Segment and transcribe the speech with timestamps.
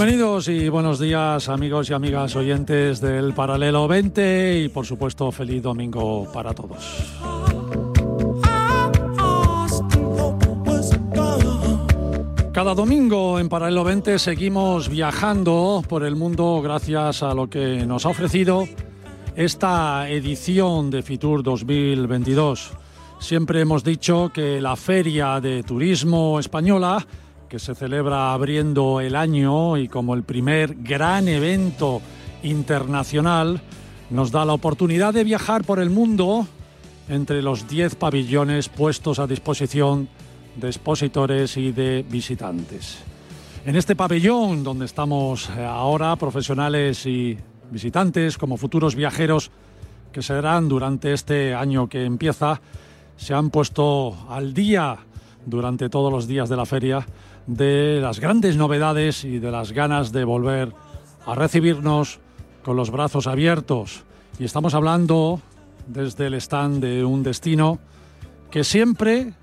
[0.00, 5.62] Bienvenidos y buenos días amigos y amigas oyentes del Paralelo 20 y por supuesto feliz
[5.62, 7.12] domingo para todos.
[12.50, 18.06] Cada domingo en Paralelo 20 seguimos viajando por el mundo gracias a lo que nos
[18.06, 18.66] ha ofrecido
[19.36, 22.72] esta edición de Fitur 2022.
[23.18, 27.06] Siempre hemos dicho que la Feria de Turismo Española
[27.50, 32.00] que se celebra abriendo el año y como el primer gran evento
[32.44, 33.60] internacional,
[34.08, 36.46] nos da la oportunidad de viajar por el mundo
[37.08, 40.08] entre los 10 pabellones puestos a disposición
[40.54, 42.98] de expositores y de visitantes.
[43.66, 47.36] En este pabellón donde estamos eh, ahora, profesionales y
[47.72, 49.50] visitantes como futuros viajeros
[50.12, 52.60] que serán durante este año que empieza,
[53.16, 54.98] se han puesto al día
[55.44, 57.04] durante todos los días de la feria
[57.46, 60.72] de las grandes novedades y de las ganas de volver
[61.26, 62.20] a recibirnos
[62.64, 64.04] con los brazos abiertos.
[64.38, 65.40] Y estamos hablando
[65.86, 67.78] desde el stand de un destino
[68.50, 69.34] que siempre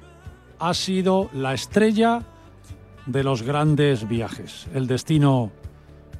[0.59, 2.23] ha sido la estrella
[3.05, 4.67] de los grandes viajes.
[4.73, 5.51] El destino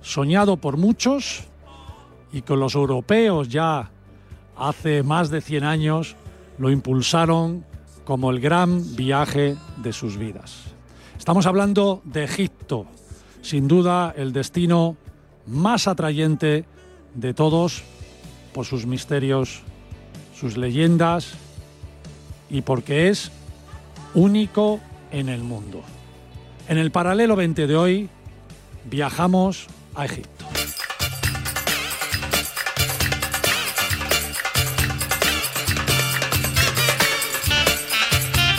[0.01, 1.43] soñado por muchos
[2.31, 3.91] y con los europeos ya
[4.57, 6.15] hace más de 100 años
[6.57, 7.65] lo impulsaron
[8.05, 10.76] como el gran viaje de sus vidas.
[11.27, 12.85] Estamos hablando de Egipto,
[13.41, 14.95] sin duda el destino
[15.45, 16.63] más atrayente
[17.15, 17.83] de todos
[18.53, 19.59] por sus misterios,
[20.33, 21.33] sus leyendas
[22.49, 23.29] y porque es
[24.13, 24.79] único
[25.11, 25.81] en el mundo.
[26.69, 28.09] En el paralelo 20 de hoy
[28.85, 30.36] viajamos a Egipto.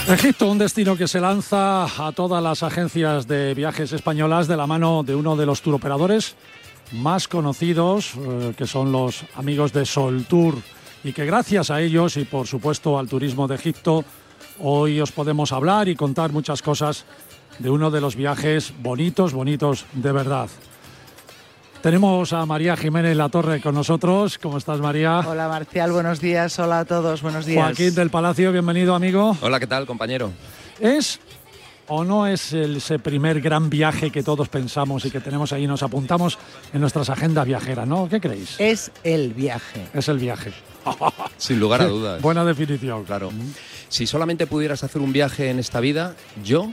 [0.08, 4.66] Egipto, un destino que se lanza a todas las agencias de viajes españolas de la
[4.66, 6.34] mano de uno de los turoperadores
[6.92, 10.54] más conocidos, eh, que son los amigos de Sol Tour,
[11.04, 14.02] y que gracias a ellos y por supuesto al turismo de Egipto,
[14.60, 17.04] hoy os podemos hablar y contar muchas cosas
[17.58, 20.48] de uno de los viajes bonitos, bonitos de verdad.
[21.82, 24.36] Tenemos a María Jiménez La Torre con nosotros.
[24.38, 25.20] ¿Cómo estás, María?
[25.20, 25.92] Hola, Marcial.
[25.92, 26.58] Buenos días.
[26.58, 27.22] Hola a todos.
[27.22, 27.62] Buenos días.
[27.62, 29.36] Joaquín del Palacio, bienvenido, amigo.
[29.40, 30.32] Hola, ¿qué tal, compañero?
[30.80, 31.20] ¿Es
[31.86, 35.82] o no es ese primer gran viaje que todos pensamos y que tenemos ahí, nos
[35.82, 36.36] apuntamos
[36.72, 38.08] en nuestras agendas viajeras, ¿no?
[38.08, 38.56] ¿Qué creéis?
[38.58, 39.86] Es el viaje.
[39.94, 40.52] Es el viaje.
[41.38, 42.20] Sin lugar a dudas.
[42.20, 43.04] Buena definición.
[43.04, 43.30] Claro.
[43.88, 46.14] Si solamente pudieras hacer un viaje en esta vida,
[46.44, 46.70] yo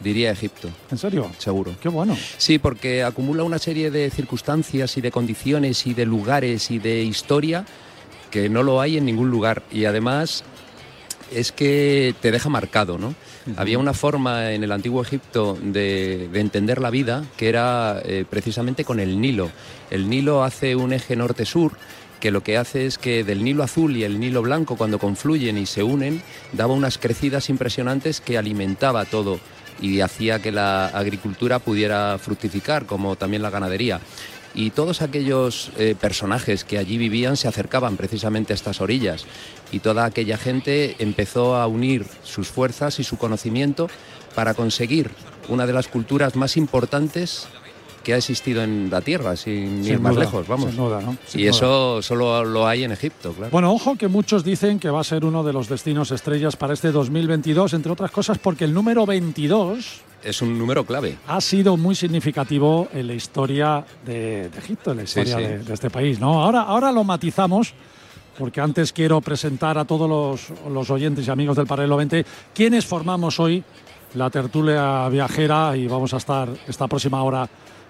[0.00, 0.68] diría Egipto.
[0.90, 1.30] ¿En serio?
[1.38, 1.74] Seguro.
[1.80, 2.16] Qué bueno.
[2.36, 7.02] Sí, porque acumula una serie de circunstancias y de condiciones y de lugares y de
[7.02, 7.64] historia
[8.30, 9.62] que no lo hay en ningún lugar.
[9.72, 10.44] Y además
[11.32, 13.14] es que te deja marcado, ¿no?
[13.56, 18.24] Había una forma en el antiguo Egipto de, de entender la vida que era eh,
[18.28, 19.50] precisamente con el Nilo.
[19.90, 21.72] El Nilo hace un eje norte-sur
[22.20, 25.56] que lo que hace es que del Nilo azul y el Nilo blanco cuando confluyen
[25.56, 29.38] y se unen daba unas crecidas impresionantes que alimentaba todo
[29.80, 34.00] y hacía que la agricultura pudiera fructificar, como también la ganadería.
[34.54, 39.24] Y todos aquellos eh, personajes que allí vivían se acercaban precisamente a estas orillas
[39.70, 43.88] y toda aquella gente empezó a unir sus fuerzas y su conocimiento
[44.34, 45.10] para conseguir
[45.48, 47.46] una de las culturas más importantes
[48.08, 50.72] que ha existido en la Tierra, sin, ir más lejos, vamos.
[51.34, 53.50] y eso solo lo hay en Egipto, claro.
[53.52, 56.72] Bueno, ojo que muchos dicen que va a ser uno de los destinos estrellas para
[56.72, 61.18] este 2022, entre otras cosas porque el número 22 es un número clave.
[61.26, 65.90] Ha sido muy significativo en la historia de, Egipto, en la historia De, de, este
[65.90, 66.42] país, ¿no?
[66.42, 67.74] Ahora, ahora lo matizamos.
[68.38, 72.86] Porque antes quiero presentar a todos los, los oyentes y amigos del Paralelo 20 quienes
[72.86, 73.64] formamos hoy
[74.14, 77.48] la tertulia viajera y vamos a estar esta próxima hora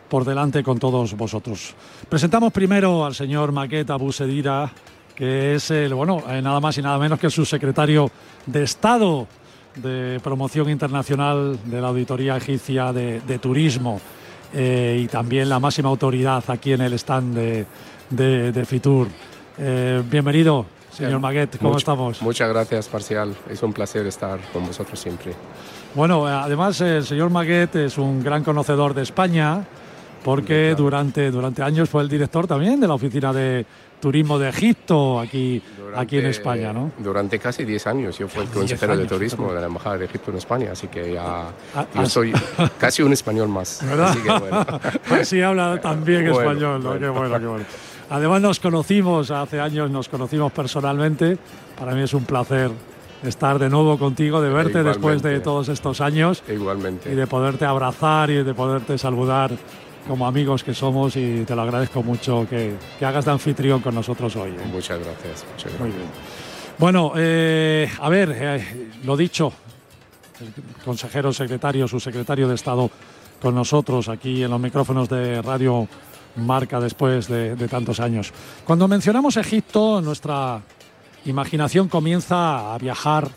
[0.09, 1.75] por delante con todos vosotros.
[2.09, 4.71] Presentamos primero al señor Maqueta Busedira,
[5.15, 8.11] que es el, bueno, eh, nada más y nada menos que su secretario
[8.47, 9.27] de Estado
[9.77, 14.01] de Promoción Internacional de la Auditoría Egipcia de, Turismo
[14.53, 17.67] eh, y también la máxima autoridad aquí en el stand
[18.11, 19.09] de, Fitur.
[19.59, 22.23] Eh, bienvenido, señor Maguet, ¿cómo estamos?
[22.23, 23.35] Muchas gracias, Parcial.
[23.51, 25.35] Es un placer estar con vosotros siempre.
[25.95, 29.65] Bueno, además el señor Maguet es un gran conocedor de España
[30.25, 33.65] porque durante, durante años fue el director también de la oficina de
[34.00, 35.62] turismo de Egipto aquí,
[35.97, 36.93] aquí en España, ¿no?
[36.99, 40.31] Durante casi 10 años yo fui el consejero de turismo de la Embajada de Egipto
[40.31, 42.32] en España, así que ya ah, yo ah, soy
[42.79, 43.81] casi un español más.
[43.85, 44.11] ¿Verdad?
[44.11, 44.67] Así, que, bueno.
[45.20, 46.99] así habla también español, ¿no?
[46.99, 47.64] Qué bueno, qué bueno.
[48.11, 51.37] Además nos conocimos, hace años nos conocimos personalmente,
[51.79, 52.71] para mí es un placer
[53.23, 56.43] estar de nuevo contigo, de verte después de todos estos años.
[56.49, 57.12] Igualmente.
[57.12, 59.50] Y de poderte abrazar y de poderte saludar
[60.09, 64.35] como amigos que somos y te lo agradezco mucho que, hagas de anfitrión con nosotros
[64.37, 64.53] hoy.
[64.53, 64.67] ¿eh?
[64.73, 65.45] Muchas gracias.
[65.79, 66.09] Muy bien.
[66.79, 69.53] Bueno, eh, a ver, eh, lo dicho,
[70.41, 72.91] el consejero secretario, su secretario de Estado
[73.41, 75.87] con nosotros aquí en los micrófonos de Radio
[76.37, 78.33] Marca después de, de tantos años.
[78.65, 80.63] Cuando mencionamos Egipto, nuestra
[81.27, 83.29] imaginación comienza a viajar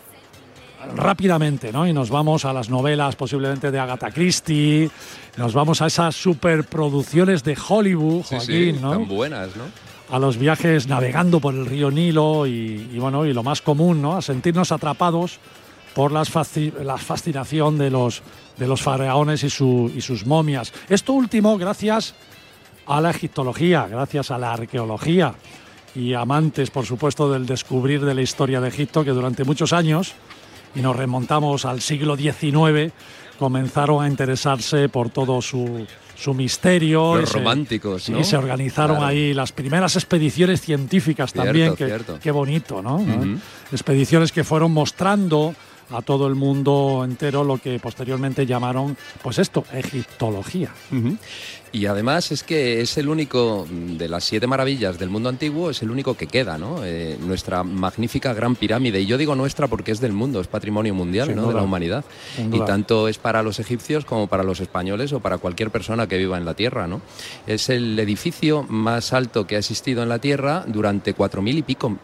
[0.94, 1.86] rápidamente, ¿no?
[1.86, 4.90] Y nos vamos a las novelas posiblemente de Agatha Christie,
[5.36, 8.90] nos vamos a esas superproducciones de Hollywood, Joaquín, ¿no?
[8.90, 9.64] Tan buenas, ¿no?
[10.10, 14.16] A los viajes navegando por el río Nilo y, bueno, y lo más común, ¿no?
[14.16, 15.38] A sentirnos atrapados
[15.94, 16.24] por la
[16.98, 18.22] fascinación de los,
[18.58, 20.72] de los faraones y, y sus momias.
[20.88, 22.14] Esto último gracias
[22.86, 25.34] a la egiptología, gracias a la arqueología
[25.94, 30.14] y amantes, por supuesto, del descubrir de la historia de Egipto, que durante muchos años
[30.74, 32.92] y nos remontamos al siglo XIX,
[33.38, 35.86] comenzaron a interesarse por todo su,
[36.16, 37.16] su misterio.
[37.16, 38.20] Los románticos, ¿no?
[38.20, 41.74] Y se organizaron ahí las primeras expediciones científicas también.
[42.22, 43.04] Qué bonito, ¿no?
[43.72, 45.54] Expediciones que fueron mostrando
[45.90, 50.70] a todo el mundo entero lo que posteriormente llamaron, pues esto, egiptología.
[51.72, 55.80] Y además es que es el único de las siete maravillas del mundo antiguo, es
[55.80, 56.84] el único que queda, ¿no?
[56.84, 59.00] Eh, nuestra magnífica gran pirámide.
[59.00, 61.48] Y yo digo nuestra porque es del mundo, es patrimonio mundial, ¿no?
[61.48, 62.04] De la humanidad.
[62.52, 66.18] Y tanto es para los egipcios como para los españoles o para cualquier persona que
[66.18, 67.00] viva en la tierra, ¿no?
[67.46, 71.62] Es el edificio más alto que ha existido en la tierra durante cuatro mil y
[71.62, 71.98] pico mm,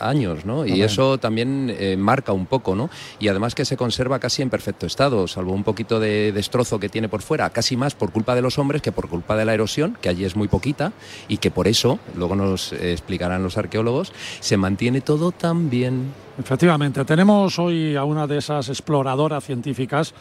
[0.00, 0.64] años, ¿no?
[0.64, 2.88] Y eso también eh, marca un poco, ¿no?
[3.20, 6.88] Y además que se conserva casi en perfecto estado, salvo un poquito de destrozo que
[6.88, 9.54] tiene por fuera, casi más por culpa de los hombres que por culpa de la
[9.54, 10.92] erosión, que allí es muy poquita,
[11.28, 16.12] y que por eso, luego nos explicarán los arqueólogos, se mantiene todo tan bien.
[16.38, 20.14] Efectivamente, tenemos hoy a una de esas exploradoras científicas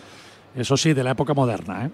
[0.55, 1.89] eso sí, de la época moderna, ¿eh?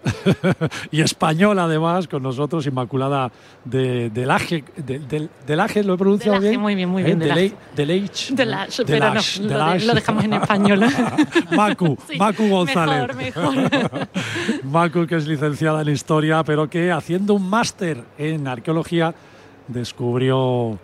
[0.92, 3.32] y española además, con nosotros, Inmaculada
[3.64, 6.60] de, del Aje, de, del Aje, ¿lo he pronunciado bien?
[6.60, 7.20] Muy bien, muy bien.
[7.20, 7.56] Del Age.
[7.76, 10.86] Del Age, pero no, lo, dejamos en español.
[11.56, 13.16] Macu, Macu González.
[13.16, 14.08] Mejor, mejor.
[14.64, 19.14] Macu, que es licenciada en Historia, pero que haciendo un máster en Arqueología
[19.68, 20.78] descubrió,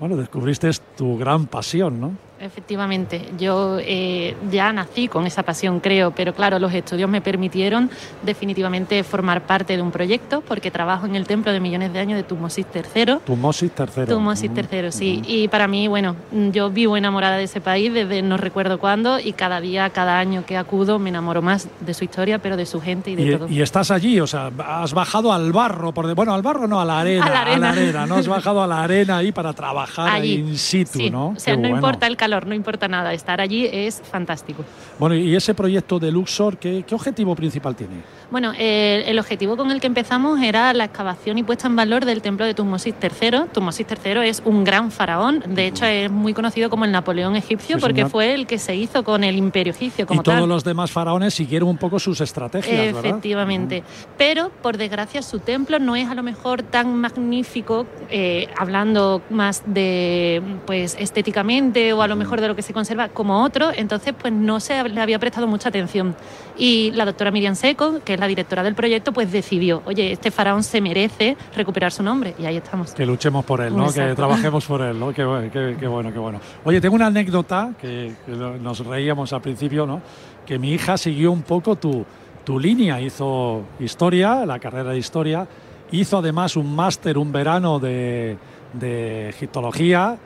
[0.00, 2.27] bueno, descubriste tu gran pasión, ¿no?
[2.40, 7.90] Efectivamente, yo eh, ya nací con esa pasión, creo, pero claro, los estudios me permitieron
[8.22, 12.16] definitivamente formar parte de un proyecto porque trabajo en el templo de millones de años
[12.16, 13.18] de Tumosis III.
[13.24, 14.06] Tumosis III.
[14.06, 15.22] Tumosis III, sí.
[15.26, 16.14] Y para mí, bueno,
[16.52, 20.44] yo vivo enamorada de ese país desde no recuerdo cuándo y cada día, cada año
[20.46, 23.48] que acudo me enamoro más de su historia, pero de su gente y de todo.
[23.48, 26.84] Y estás allí, o sea, has bajado al barro, por bueno, al barro no, a
[26.84, 27.26] la arena.
[27.26, 27.56] A la arena.
[27.56, 28.14] A la arena ¿no?
[28.16, 30.34] Has bajado a la arena ahí para trabajar allí.
[30.34, 31.28] in situ, ¿no?
[31.28, 34.64] O sea, no importa el no importa nada, estar allí es fantástico.
[34.98, 38.02] Bueno, ¿y ese proyecto de Luxor qué, qué objetivo principal tiene?
[38.30, 42.20] Bueno, el objetivo con el que empezamos era la excavación y puesta en valor del
[42.20, 43.48] templo de Tutmosis III.
[43.52, 47.78] Tutmosis III es un gran faraón, de hecho es muy conocido como el Napoleón egipcio
[47.78, 50.90] porque fue el que se hizo con el imperio egipcio como y todos los demás
[50.90, 53.82] faraones siguieron un poco sus estrategias, Efectivamente,
[54.16, 59.62] pero por desgracia su templo no es a lo mejor tan magnífico, eh, hablando más
[59.66, 64.14] de pues estéticamente o a lo mejor de lo que se conserva como otro, entonces
[64.18, 66.14] pues no se le había prestado mucha atención.
[66.56, 70.62] Y la doctora Miriam Seco, que la directora del proyecto, pues decidió, oye, este faraón
[70.62, 72.92] se merece recuperar su nombre y ahí estamos.
[72.92, 73.92] Que luchemos por él, ¿no?
[73.92, 75.12] Que trabajemos por él, ¿no?
[75.14, 76.40] Qué, bueno, qué bueno.
[76.64, 78.12] Oye, tengo una anécdota que,
[78.60, 80.00] nos reíamos al principio, ¿no?
[80.46, 82.04] Que mi hija siguió un poco tu,
[82.44, 85.46] tu línea, hizo historia, la carrera de historia,
[85.90, 88.36] hizo además un máster, un verano de,
[88.72, 90.18] de egiptología,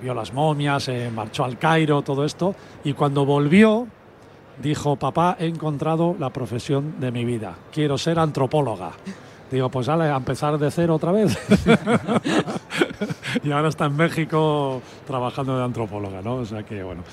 [0.00, 3.86] vio las momias, eh, marchó al Cairo, todo esto, y cuando volvió
[4.62, 8.92] dijo, papá, he encontrado la profesión de mi vida, quiero ser antropóloga.
[9.50, 11.38] Digo, pues sale a empezar de cero otra vez.
[13.44, 16.36] y ahora está en México trabajando de antropóloga, ¿no?
[16.36, 17.04] O sea que, bueno.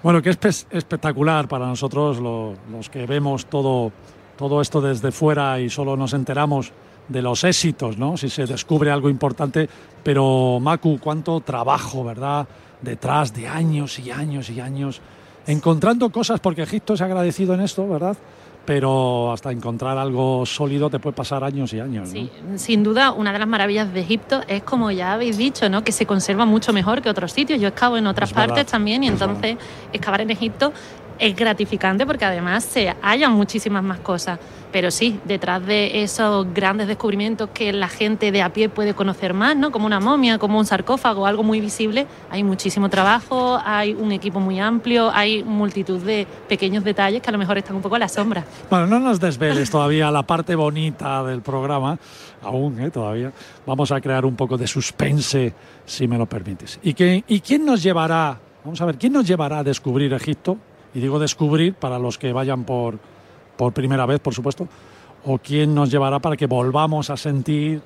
[0.00, 3.90] Bueno, que es espectacular para nosotros los que vemos todo,
[4.38, 6.72] todo esto desde fuera y solo nos enteramos
[7.10, 8.16] de los éxitos, ¿no?
[8.16, 9.68] Si se descubre algo importante.
[10.02, 12.46] Pero, Macu, cuánto trabajo, ¿verdad?
[12.80, 15.00] Detrás de años y años y años.
[15.46, 18.16] Encontrando cosas, porque Egipto es agradecido en esto, ¿verdad?
[18.64, 22.08] pero hasta encontrar algo sólido te puede pasar años y años.
[22.10, 25.82] Sí, sin duda, una de las maravillas de Egipto es, como ya habéis dicho, ¿no?
[25.82, 27.60] que se conserva mucho mejor que otros sitios.
[27.60, 29.56] Yo excavo en otras partes también y entonces
[29.92, 30.72] excavar en Egipto
[31.20, 34.38] es gratificante porque además se hallan muchísimas más cosas.
[34.72, 39.34] Pero sí, detrás de esos grandes descubrimientos que la gente de a pie puede conocer
[39.34, 39.72] más, ¿no?
[39.72, 44.38] como una momia, como un sarcófago, algo muy visible, hay muchísimo trabajo, hay un equipo
[44.38, 47.98] muy amplio, hay multitud de pequeños detalles que a lo mejor están un poco a
[47.98, 48.44] la sombra.
[48.70, 51.98] Bueno, no nos desveles todavía la parte bonita del programa,
[52.42, 52.90] aún ¿eh?
[52.90, 53.32] todavía.
[53.66, 55.52] Vamos a crear un poco de suspense,
[55.84, 56.78] si me lo permites.
[56.82, 60.58] ¿Y, qué, ¿Y quién nos llevará, vamos a ver, quién nos llevará a descubrir Egipto?
[60.94, 62.98] Y digo descubrir para los que vayan por
[63.60, 64.66] por primera vez, por supuesto,
[65.26, 67.82] o quién nos llevará para que volvamos a sentir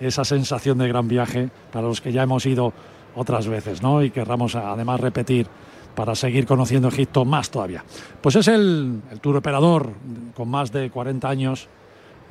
[0.00, 2.72] esa sensación de gran viaje para los que ya hemos ido
[3.14, 4.02] otras veces, ¿no?
[4.02, 5.46] Y querramos además repetir
[5.94, 7.84] para seguir conociendo Egipto más todavía.
[8.20, 9.90] Pues es el, el tour operador
[10.34, 11.68] con más de 40 años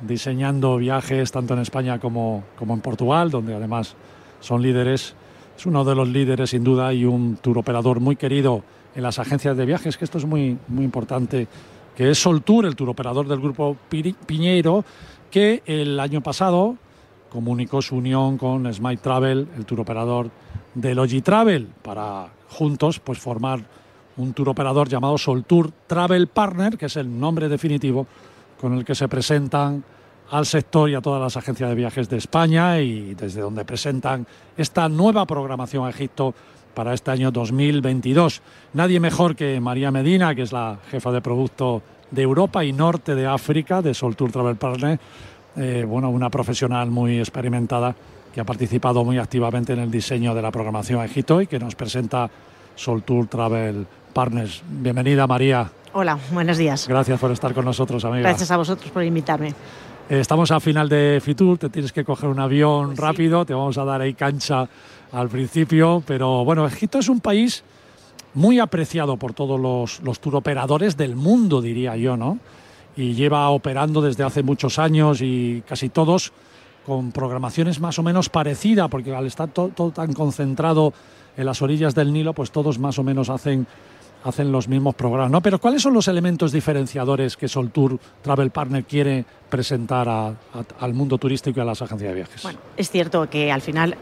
[0.02, 3.96] diseñando viajes tanto en España como, como en Portugal, donde además
[4.40, 5.14] son líderes.
[5.56, 8.62] Es uno de los líderes sin duda y un tour operador muy querido
[8.94, 11.48] en las agencias de viajes, que esto es muy, muy importante
[11.96, 13.76] que es Soltour, el turoperador del grupo
[14.26, 14.84] Piñeiro,
[15.30, 16.76] que el año pasado
[17.30, 20.30] comunicó su unión con Smite Travel, el turoperador
[20.74, 23.60] de Logi Travel, para juntos pues formar
[24.16, 28.06] un turoperador llamado Soltour Travel Partner, que es el nombre definitivo
[28.60, 29.82] con el que se presentan
[30.30, 34.26] al sector y a todas las agencias de viajes de España y desde donde presentan
[34.56, 36.34] esta nueva programación a Egipto
[36.74, 38.42] para este año 2022.
[38.74, 43.14] Nadie mejor que María Medina, que es la jefa de producto de Europa y Norte
[43.14, 44.98] de África de Sol Tour Travel Partner.
[45.56, 47.94] Eh, bueno, una profesional muy experimentada
[48.32, 51.58] que ha participado muy activamente en el diseño de la programación a Egipto y que
[51.58, 52.30] nos presenta
[52.74, 54.62] Sol Tour Travel Partners.
[54.66, 55.70] Bienvenida, María.
[55.92, 56.88] Hola, buenos días.
[56.88, 58.22] Gracias por estar con nosotros, amiga.
[58.22, 59.54] Gracias a vosotros por invitarme.
[60.08, 63.54] Eh, estamos a final de Fitur, te tienes que coger un avión pues rápido, te
[63.54, 64.68] vamos a dar ahí cancha
[65.12, 67.62] al principio, pero bueno, Egipto es un país
[68.34, 72.38] muy apreciado por todos los, los turoperadores del mundo, diría yo, ¿no?
[72.96, 76.32] Y lleva operando desde hace muchos años y casi todos
[76.86, 80.92] con programaciones más o menos parecidas, porque al estar todo tan concentrado
[81.36, 83.66] en las orillas del Nilo, pues todos más o menos hacen
[84.24, 85.40] hacen los mismos programas, ¿no?
[85.40, 91.58] Pero ¿cuáles son los elementos diferenciadores que Soltour Travel Partner quiere presentar al mundo turístico
[91.58, 92.42] y a las agencias de viajes?
[92.42, 93.96] Bueno, es cierto que al final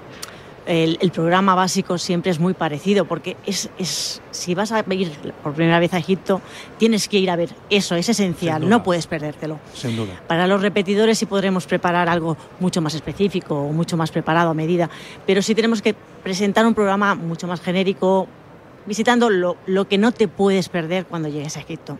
[0.70, 5.10] el, programa básico siempre es muy parecido, porque es, es, si vas a ir
[5.42, 6.40] por primera vez a Egipto,
[6.78, 9.58] tienes que ir a ver eso, es esencial, no puedes perdértelo.
[9.74, 10.22] Sin duda.
[10.28, 14.54] Para los repetidores sí podremos preparar algo mucho más específico o mucho más preparado a
[14.54, 14.88] medida,
[15.26, 18.28] pero sí tenemos que presentar un programa mucho más genérico,
[18.86, 21.98] visitando lo, lo que no te puedes perder cuando llegues a Egipto.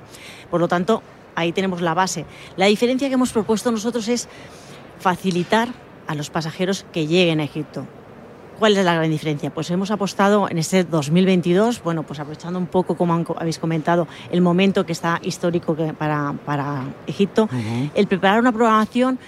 [0.49, 1.03] Por lo tanto,
[1.35, 2.25] ahí tenemos la base.
[2.57, 4.29] La diferencia que hemos propuesto nosotros es
[5.01, 5.71] facilitar
[6.07, 7.87] a los pasajeros que lleguen a Egipto.
[8.61, 9.49] ¿Cuál es la gran diferencia?
[9.49, 14.43] Pues hemos apostado en este 2022, bueno, pues aprovechando un poco, como habéis comentado, el
[14.43, 17.49] momento que está histórico para, para Egipto,
[17.95, 19.19] el preparar una programación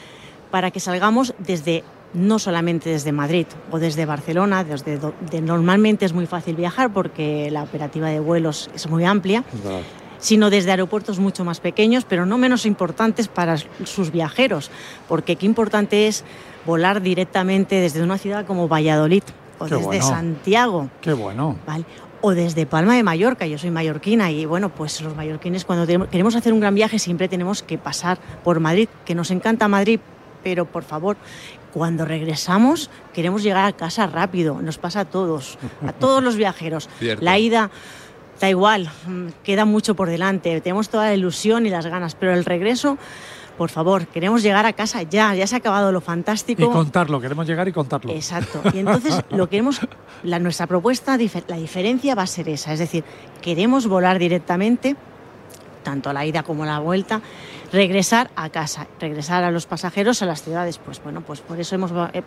[0.50, 6.12] para que salgamos desde no solamente desde Madrid o desde Barcelona, desde donde normalmente es
[6.12, 9.44] muy fácil viajar porque la operativa de vuelos es muy amplia,
[10.18, 14.70] sino desde aeropuertos mucho más pequeños, pero no menos importantes para sus viajeros,
[15.08, 16.22] porque qué importante es
[16.66, 19.22] volar directamente desde una ciudad como Valladolid
[19.58, 20.88] o desde Santiago.
[21.00, 21.56] Qué bueno.
[22.20, 26.36] o desde Palma de Mallorca, yo soy mallorquina y bueno, pues los mallorquines cuando queremos
[26.36, 29.98] hacer un gran viaje siempre tenemos que pasar por Madrid, que nos encanta Madrid,
[30.44, 31.16] pero por favor,
[31.72, 36.88] cuando regresamos queremos llegar a casa rápido, nos pasa a todos, a todos los viajeros.
[37.20, 37.70] La ida
[38.40, 38.90] da igual,
[39.44, 42.98] queda mucho por delante, tenemos toda la ilusión y las ganas, pero el regreso,
[43.62, 46.64] por favor, queremos llegar a casa ya, ya se ha acabado lo fantástico.
[46.64, 48.10] Y contarlo, queremos llegar y contarlo.
[48.10, 48.60] Exacto.
[48.74, 49.78] Y entonces lo queremos,
[50.24, 51.16] la, nuestra propuesta,
[51.46, 53.04] la diferencia va a ser esa, es decir,
[53.40, 54.96] queremos volar directamente,
[55.84, 57.20] tanto a la ida como a la vuelta,
[57.72, 60.78] regresar a casa, regresar a los pasajeros a las ciudades.
[60.78, 62.22] Pues bueno, pues por eso hemos, eh,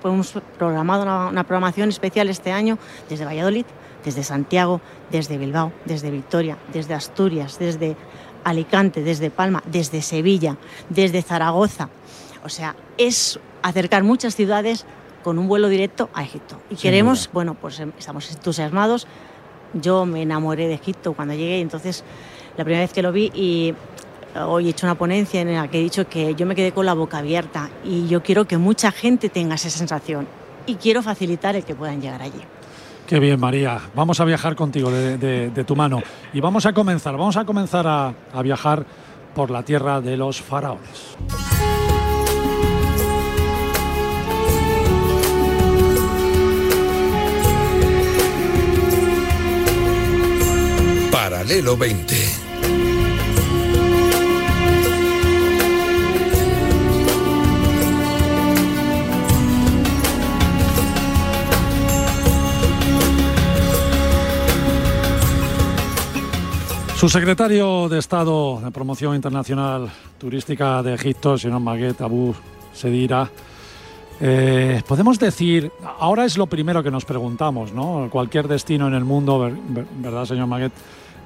[0.58, 2.78] programado una, programación especial este año
[3.10, 3.66] desde Valladolid,
[4.06, 4.80] desde Santiago,
[5.12, 7.98] desde Bilbao, desde Victoria, desde Asturias, desde
[8.46, 10.56] Alicante, desde Palma, desde Sevilla,
[10.90, 11.90] desde Zaragoza.
[12.46, 14.86] O sea, es acercar muchas ciudades
[15.24, 16.62] con un vuelo directo a Egipto.
[16.70, 19.08] Y queremos, bueno, pues em, estamos entusiasmados.
[19.74, 22.04] Yo me enamoré de Egipto cuando llegué, entonces
[22.56, 23.74] la primera vez que lo vi y
[24.36, 26.86] hoy he hecho una ponencia en la que he dicho que yo me quedé con
[26.86, 30.28] la boca abierta y yo quiero que mucha gente tenga esa sensación
[30.68, 32.42] y quiero facilitar el que puedan llegar allí.
[33.08, 33.80] Qué bien, María.
[33.94, 36.02] Vamos a viajar contigo de, tu mano.
[36.34, 38.86] Y vamos a comenzar, vamos a comenzar a, a viajar
[39.36, 41.16] por la tierra de los faraones.
[51.12, 52.45] Paralelo 20.
[66.96, 72.34] Su secretario de Estado de Promoción Internacional Turística de Egipto, señor Maguet Abu
[72.74, 73.30] Sedira,
[74.22, 78.08] eh, podemos decir, ahora es lo primero que nos preguntamos, ¿no?
[78.10, 79.52] Cualquier destino en el mundo,
[79.98, 80.72] ¿verdad, señor Maguet?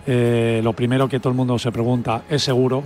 [0.07, 2.81] Eh, lo primero que todo el mundo se pregunta, ¿es seguro?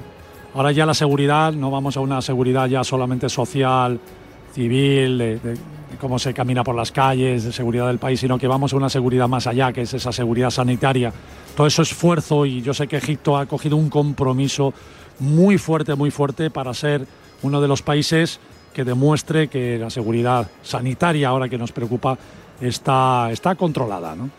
[0.53, 3.97] Ahora ya la seguridad, no vamos a una seguridad ya solamente social,
[4.53, 5.57] civil, de,
[6.03, 8.89] cómo se camina por las calles, de seguridad del país, sino que vamos a una
[8.89, 11.13] seguridad más allá, que es esa seguridad sanitaria.
[11.55, 14.73] Todo eso esfuerzo y yo sé que Egipto ha cogido un compromiso
[15.19, 17.07] muy fuerte, muy fuerte para ser
[17.41, 18.41] uno de los países
[18.73, 22.17] que demuestre que la seguridad sanitaria, ahora que nos preocupa,
[22.59, 24.13] está, está controlada.
[24.13, 24.29] ¿no?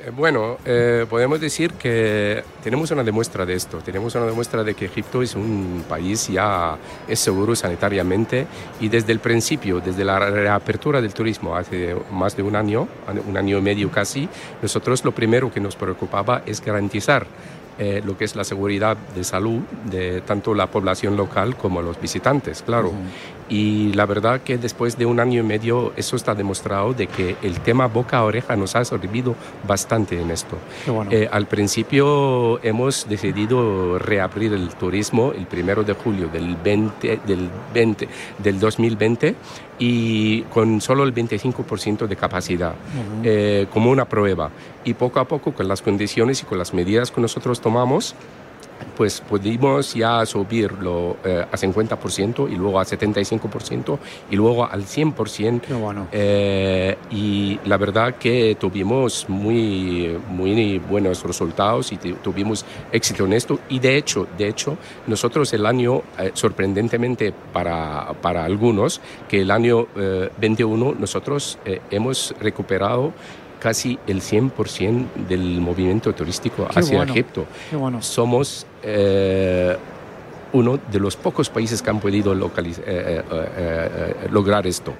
[0.00, 3.78] Eh, bueno, eh, podemos decir que tenemos una demuestra de esto.
[3.78, 6.76] Tenemos una demuestra de que Egipto es un país ya
[7.08, 8.46] es seguro sanitariamente
[8.80, 12.86] y desde el principio, desde la reapertura del turismo hace más de un año,
[13.26, 14.28] un año y medio casi,
[14.62, 17.26] nosotros lo primero que nos preocupaba es garantizar
[17.80, 22.00] eh, lo que es la seguridad de salud de tanto la población local como los
[22.00, 22.92] visitantes, claro.
[23.48, 27.36] Y la verdad que después de un año y medio eso está demostrado de que
[27.42, 29.34] el tema boca a oreja nos ha servido
[29.66, 30.58] bastante en esto.
[31.10, 37.48] Eh, al principio hemos decidido reabrir el turismo el primero de julio del 20, del
[37.72, 38.08] 20
[38.38, 39.34] del 2020
[39.78, 42.74] y con solo el 25% de capacidad
[43.22, 44.50] eh, como una prueba.
[44.84, 48.14] Y poco a poco con las condiciones y con las medidas que nosotros tomamos,
[48.98, 53.96] pues pudimos ya subirlo eh, a 50% y luego a 75%
[54.28, 56.08] y luego al 100%.
[56.10, 63.60] Eh, y la verdad que tuvimos muy, muy buenos resultados y tuvimos éxito en esto.
[63.68, 69.52] Y de hecho, de hecho nosotros el año, eh, sorprendentemente para, para algunos, que el
[69.52, 69.86] año
[70.40, 71.58] 21 nosotros
[71.90, 73.12] hemos recuperado
[73.58, 77.46] casi el 100% del movimiento turístico hacia Egipto.
[78.00, 79.76] Somos eh,
[80.52, 82.38] uno de los pocos países que han podido eh,
[82.86, 84.94] eh, lograr esto.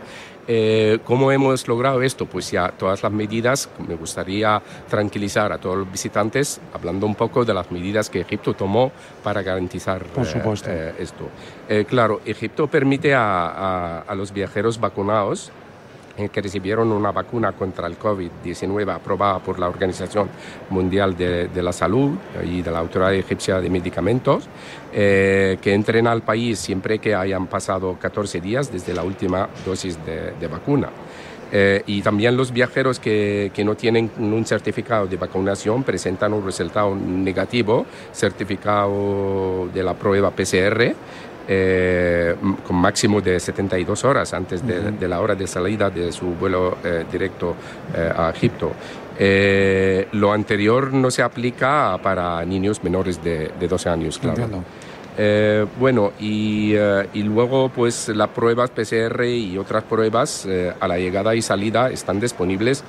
[1.04, 2.24] ¿Cómo hemos logrado esto?
[2.24, 7.44] Pues ya todas las medidas, me gustaría tranquilizar a todos los visitantes hablando un poco
[7.44, 8.90] de las medidas que Egipto tomó
[9.22, 10.06] para garantizar
[10.98, 11.28] esto.
[11.86, 15.52] claro, Egipto permite a, a los viajeros vacunados
[16.26, 20.28] que recibieron una vacuna contra el COVID-19 aprobada por la Organización
[20.70, 24.48] Mundial de, la Salud y de la Autoridad Egipcia de Medicamentos,
[24.92, 29.98] eh, que entren al país siempre que hayan pasado 14 días desde la última dosis
[30.04, 30.88] de, vacuna.
[31.50, 36.44] Eh, y también los viajeros que, que, no tienen un certificado de vacunación presentan un
[36.44, 40.94] resultado negativo, certificado de la prueba PCR,
[41.50, 46.76] eh, con máximo de 72 horas antes de, la hora de salida de su vuelo
[46.84, 47.56] eh, directo
[47.96, 48.72] eh, a Egipto.
[50.12, 54.62] lo anterior no se aplica para niños menores de, 12 años, claro.
[55.80, 56.74] bueno, y,
[57.14, 60.46] y, luego pues las pruebas PCR y otras pruebas
[60.78, 62.84] a la llegada y salida están disponibles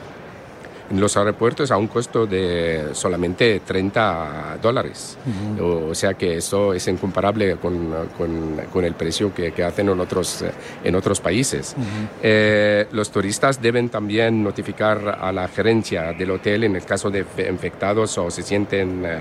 [0.89, 5.17] en los aeropuertos a un costo de solamente 30 dólares.
[5.62, 10.43] o, sea que eso es incomparable con, con, el precio que, que, hacen en otros,
[10.84, 11.75] en otros países.
[12.21, 17.25] Eh, los turistas deben también notificar a la gerencia del hotel en el caso de
[17.49, 19.17] infectados o se sienten eh,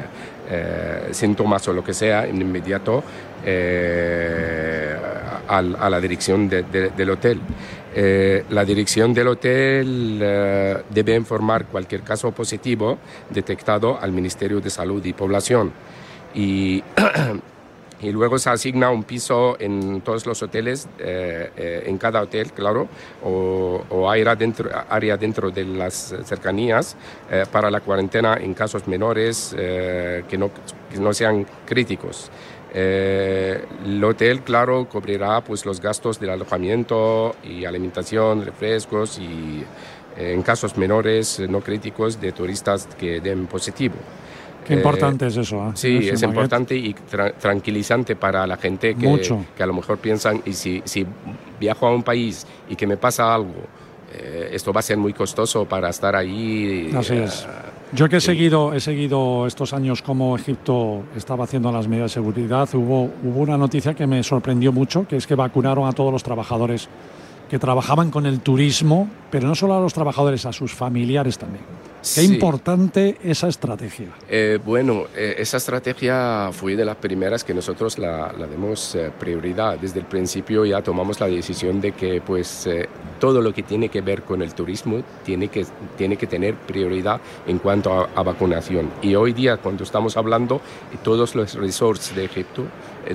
[0.50, 3.02] eh, síntomas o lo que sea en inmediato
[5.48, 7.40] a, la dirección del hotel.
[7.94, 12.98] Eh, la dirección del hotel eh, debe informar cualquier caso positivo
[13.30, 15.72] detectado al Ministerio de Salud y Población.
[16.34, 16.82] Y,
[18.02, 22.86] luego se asigna un piso en todos los hoteles, eh, en cada hotel, claro,
[23.24, 26.96] o, o área, dentro, área dentro de las cercanías
[27.50, 30.50] para la cuarentena en casos menores que no,
[30.90, 32.30] que no sean críticos.
[32.74, 39.64] Eh, el hotel, claro, cubrirá pues, los gastos del alojamiento y alimentación, refrescos y
[40.16, 43.94] eh, en casos menores, no críticos, de turistas que den positivo.
[44.66, 45.68] Qué importante es eso.
[45.68, 45.72] ¿eh?
[45.74, 46.94] Sí, es importante y
[47.40, 49.20] tranquilizante para la gente que,
[49.56, 51.06] que, a lo mejor piensan, y si, si
[51.58, 53.54] viajo a un país y que me pasa algo,
[54.50, 56.92] esto va a ser muy costoso para estar ahí.
[56.94, 57.46] Así es.
[57.92, 62.14] Yo que he seguido, he seguido estos años cómo Egipto estaba haciendo las medidas de
[62.14, 66.12] seguridad, hubo, hubo una noticia que me sorprendió mucho, que es que vacunaron a todos
[66.12, 66.86] los trabajadores
[67.48, 71.64] que trabajaban con el turismo, pero no solo a los trabajadores, a sus familiares también.
[72.14, 74.08] Qué importante esa estrategia.
[74.28, 79.10] Eh, bueno, eh, esa estrategia fue de las primeras que nosotros la, la demos eh,
[79.18, 79.78] prioridad.
[79.78, 82.68] Desde el principio ya tomamos la decisión de que pues
[83.18, 87.20] todo lo que tiene que ver con el turismo tiene que, tiene que tener prioridad
[87.46, 88.90] en cuanto a, vacunación.
[89.02, 90.60] Y hoy día, cuando estamos hablando,
[91.02, 92.64] todos los resorts de Egipto,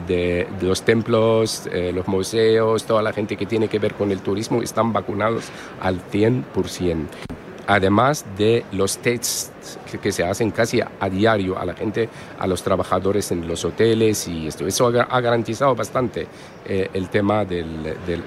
[0.08, 4.62] de, los templos, los museos, toda la gente que tiene que ver con el turismo
[4.62, 5.46] están vacunados
[5.82, 7.06] al 100%
[7.67, 9.52] además de los tests
[10.02, 14.28] que, se hacen casi a, diario a la gente, a los trabajadores en los hoteles
[14.28, 14.67] y esto.
[14.67, 16.28] Eso ha, garantizado bastante
[16.65, 17.63] eh, el tema de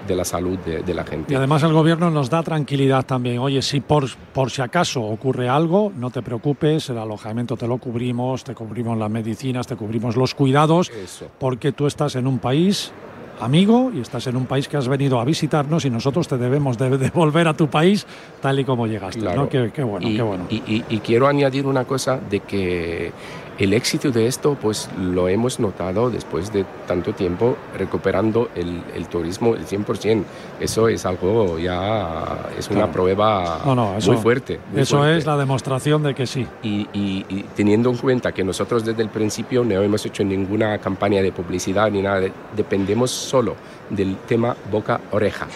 [0.09, 1.33] la salud de, la gente.
[1.33, 3.38] Y además el gobierno nos da tranquilidad también.
[3.38, 7.79] Oye, si por, por si acaso ocurre algo, no te preocupes, el alojamiento te lo
[7.79, 10.90] cubrimos, te cubrimos las medicinas, te cubrimos los cuidados,
[11.38, 12.92] porque tú estás en un país
[13.40, 16.79] amigo y estás en un país que has venido a visitarnos y nosotros te debemos
[16.79, 18.07] de devolver a tu país
[18.40, 19.20] tal y como llegaste.
[19.20, 19.49] ¿no?
[19.49, 20.46] Qué, bueno, y, qué bueno.
[20.49, 23.12] Y, quiero añadir una cosa de que
[23.59, 29.55] el éxito de esto pues lo hemos notado después de tanto tiempo recuperando el, turismo
[29.55, 30.25] el 100%.
[30.61, 34.61] Eso es algo ya, es una prueba muy fuerte.
[34.75, 36.47] eso es la demostración de que sí.
[36.62, 41.23] Y, y, teniendo en cuenta que nosotros desde el principio no hemos hecho ninguna campaña
[41.23, 43.55] de publicidad ni nada, dependemos solo
[43.90, 45.47] del tema boca-oreja.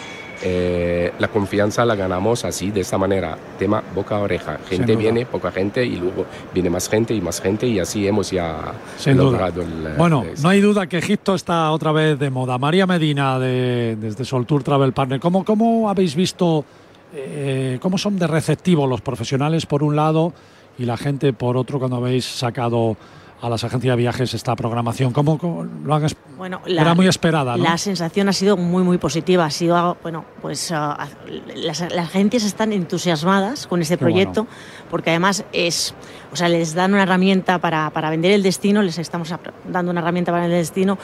[0.43, 4.57] Eh, la confianza la ganamos así, de esa manera, tema boca a oreja.
[4.67, 8.31] Gente viene, poca gente y luego viene más gente y más gente y así hemos
[8.31, 8.73] ya
[9.05, 9.87] logrado el...
[9.87, 12.57] Eh, bueno, no hay duda que Egipto está otra vez de moda.
[12.57, 16.65] María Medina, de, desde Sol Tour Travel Partner, ¿cómo, cómo habéis visto,
[17.13, 20.33] eh, cómo son de receptivos los profesionales por un lado
[20.79, 22.97] y la gente por otro cuando habéis sacado
[23.41, 25.11] a las agencias de viajes esta programación?
[25.13, 29.45] ¿Cómo, lo han bueno, Era muy esperada, La sensación ha sido muy, muy positiva.
[29.45, 31.07] Ha sido, bueno, pues ah,
[31.55, 34.47] las, agencias están entusiasmadas con este proyecto
[34.89, 35.93] porque además es,
[36.31, 39.33] o sea, les dan una herramienta para, para vender el destino, les estamos
[39.67, 40.97] dando una herramienta para vender el destino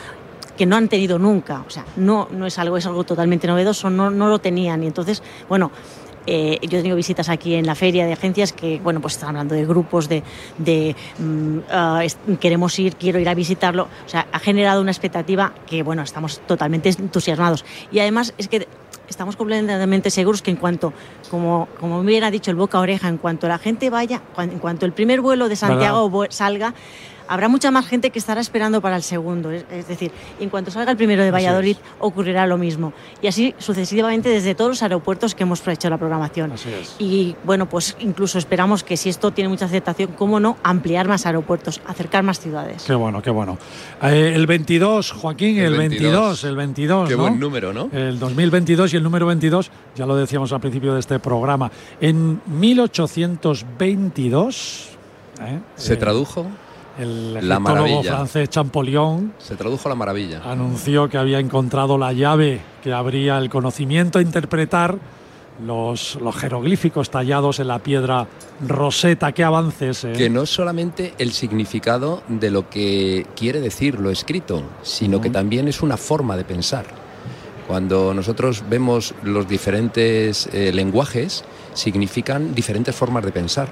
[0.58, 1.64] que no han tenido nunca.
[1.66, 4.84] O sea, no, no es algo, es algo totalmente novedoso, no, no lo tenían.
[4.84, 5.72] Y entonces, bueno,
[6.28, 9.30] eh, yo he tenido visitas aquí en la feria de agencias que, bueno, pues están
[9.30, 10.24] hablando de grupos, de,
[11.18, 12.04] mm, ah,
[12.40, 13.88] queremos ir, quiero ir a visitarlo.
[14.06, 17.64] O sea, ha generado una expectativa que, bueno, estamos totalmente entusiasmados.
[17.92, 18.68] Y además es que
[19.08, 20.94] estamos completamente seguros que en cuanto,
[21.32, 24.60] como, como me hubiera dicho el boca a oreja, en cuanto la gente vaya, en
[24.60, 26.74] cuanto el primer vuelo de Santiago salga,
[27.28, 29.52] habrá mucha más gente que estará esperando para el segundo.
[29.52, 32.94] Es, decir, en cuanto salga el primero de Valladolid ocurrirá lo mismo.
[33.22, 36.54] Y así sucesivamente desde todos los aeropuertos que hemos hecho la programación.
[37.00, 41.26] Y bueno, pues incluso esperamos que si esto tiene mucha aceptación, cómo no, ampliar más
[41.26, 42.84] aeropuertos, acercar más ciudades.
[42.84, 43.58] Qué bueno, qué bueno.
[44.02, 47.10] Eh, el 22, Joaquín, el, 22, el 22.
[47.10, 47.90] Qué buen número, ¿no?
[47.92, 51.72] El 2022 y el número 22, ya lo decíamos al principio de este programa.
[52.00, 54.90] En 1822...
[55.42, 55.60] ¿eh?
[55.76, 56.46] ¿Se tradujo?
[56.98, 60.42] El la francés Champollion se tradujo la maravilla.
[60.44, 64.98] Anunció que había encontrado la llave que abría el conocimiento a interpretar
[65.64, 68.28] los, los jeroglíficos tallados en la piedra
[68.66, 69.32] roseta.
[69.32, 70.04] ¿Qué avances?
[70.04, 70.14] Eh?
[70.14, 75.68] Que no solamente el significado de lo que quiere decir lo escrito, sino que también
[75.68, 76.86] es una forma de pensar.
[77.68, 83.68] Cuando nosotros vemos los diferentes eh, lenguajes, significan diferentes formas de pensar.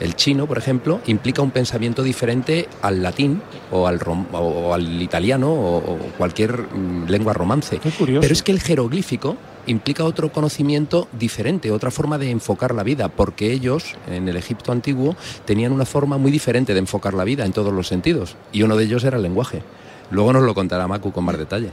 [0.00, 4.00] El chino, por ejemplo, implica un pensamiento diferente al latín o al,
[4.32, 7.80] o al italiano o, cualquier mm, lengua romance.
[7.98, 13.08] Pero es que el jeroglífico implica otro conocimiento diferente, otra forma de enfocar la vida,
[13.08, 17.44] porque ellos, en el Egipto antiguo, tenían una forma muy diferente de enfocar la vida
[17.44, 19.62] en todos los sentidos, y uno de ellos era el lenguaje.
[20.10, 21.70] Luego nos lo contará Macu con más detalle.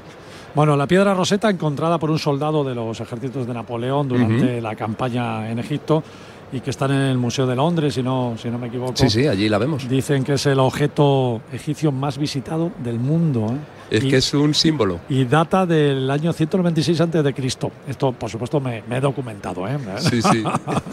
[0.54, 4.76] Bueno, la piedra roseta encontrada por un soldado de los ejércitos de Napoleón durante la
[4.76, 6.04] campaña en Egipto
[6.52, 8.94] y que están en el Museo de Londres, si no, si no me equivoco.
[8.96, 9.88] Sí, sí, allí la vemos.
[9.88, 13.48] Dicen que es el objeto egipcio más visitado del mundo.
[13.52, 13.98] ¿eh?
[13.98, 15.00] Es que es un símbolo.
[15.10, 17.72] Y data del año 196 antes de Cristo.
[17.88, 19.68] Esto, por supuesto, me, he documentado.
[19.68, 19.78] ¿eh?
[20.00, 20.44] Sí, sí.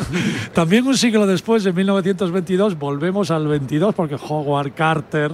[0.53, 5.33] También un siglo después, en 1922, volvemos al 22, porque Howard Carter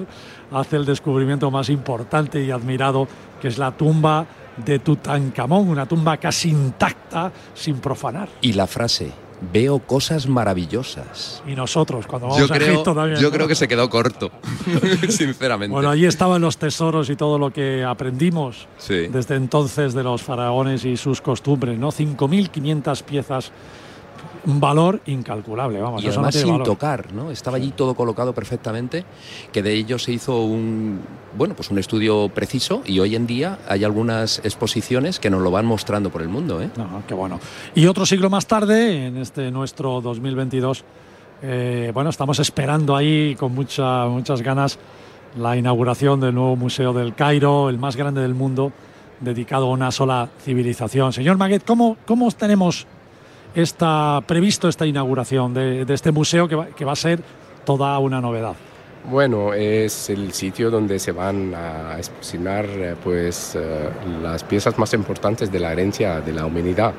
[0.53, 3.09] hace el descubrimiento más importante y admirado,
[3.41, 4.27] que es la tumba
[4.65, 8.29] de Tutankamón, una tumba casi intacta, sin profanar.
[8.41, 9.13] Y la frase,
[9.53, 11.43] veo cosas maravillosas.
[11.47, 13.21] Y nosotros, cuando vamos yo a creo, Egipto también.
[13.21, 14.31] Yo creo que se quedó corto,
[15.09, 15.73] sinceramente.
[15.73, 19.09] Bueno, allí estaban los tesoros y todo lo que aprendimos Sí.
[19.09, 21.91] desde entonces de los faraones y sus costumbres, ¿no?
[21.93, 23.53] 5.500 piezas,
[24.47, 26.03] un valor incalculable, vamos.
[26.03, 26.67] y no además tiene sin valor.
[26.67, 27.31] tocar, ¿no?
[27.31, 29.05] Estaba allí todo colocado perfectamente,
[29.53, 31.01] que de ello se hizo un
[31.37, 35.51] bueno, pues un estudio preciso y hoy en día hay algunas exposiciones que nos lo
[35.51, 36.71] van mostrando por el mundo, ¿eh?
[36.77, 37.41] No, qué bueno.
[37.75, 40.85] Y otro siglo más tarde, en este nuestro 2022,
[41.43, 44.79] eh, bueno, estamos esperando ahí con mucha, muchas ganas
[45.37, 48.73] la inauguración del nuevo Museo del Cairo, el más grande del mundo,
[49.21, 51.13] dedicado a una sola civilización.
[51.13, 52.87] Señor Maguet, ¿cómo, cómo tenemos
[53.55, 57.21] esta, previsto esta inauguración de, de este museo que va, que va a ser
[57.65, 58.55] toda una novedad?
[59.11, 63.91] Bueno, es el sitio donde se van a exposicionar eh, pues, eh,
[64.23, 66.95] las piezas más importantes de la herencia de la humanidad.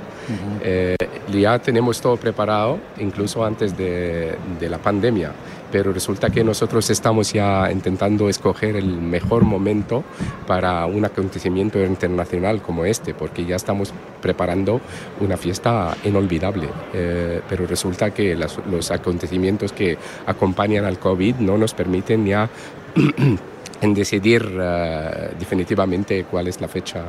[0.61, 0.95] Eh,
[1.33, 5.31] ya tenemos todo preparado, incluso antes de, de la pandemia,
[5.71, 10.03] pero resulta que nosotros estamos ya intentando escoger el mejor momento
[10.47, 14.79] para un acontecimiento internacional como este, porque ya estamos preparando
[15.19, 16.69] una fiesta inolvidable.
[16.93, 22.49] Eh, pero resulta que las- los acontecimientos que acompañan al COVID no nos permiten ya
[23.81, 27.03] en decidir eh, definitivamente cuál es la fecha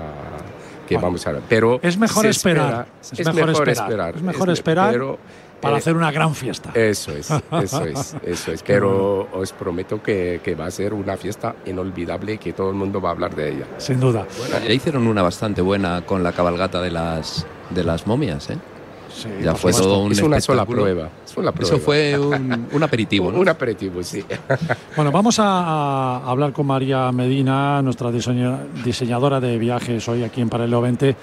[0.86, 4.92] que Bueno, vamos a Pero es mejor esperar, espera- es mejor esperar, es mejor esperar.
[4.92, 5.18] pero,
[5.60, 6.70] Para eh, hacer una gran fiesta.
[6.74, 8.62] eso es, eso es, eso es.
[8.62, 12.76] Pero os prometo que, que va a ser una fiesta inolvidable y que todo el
[12.76, 13.66] mundo va a hablar de ella.
[13.78, 14.26] Sin duda.
[14.52, 18.58] Ya hicieron una bastante buena con la cabalgata de las de las momias, ¿eh?
[19.12, 21.08] Sí, Ya fue todo un es una sola prueba.
[21.24, 21.74] Es una prueba.
[21.74, 23.38] Eso fue un, un aperitivo, ¿no?
[23.40, 24.22] un aperitivo, sí.
[24.94, 30.42] Bueno, vamos a, a hablar con María Medina, nuestra diseña- diseñadora de viajes hoy aquí
[30.42, 31.16] en Paralelo 20,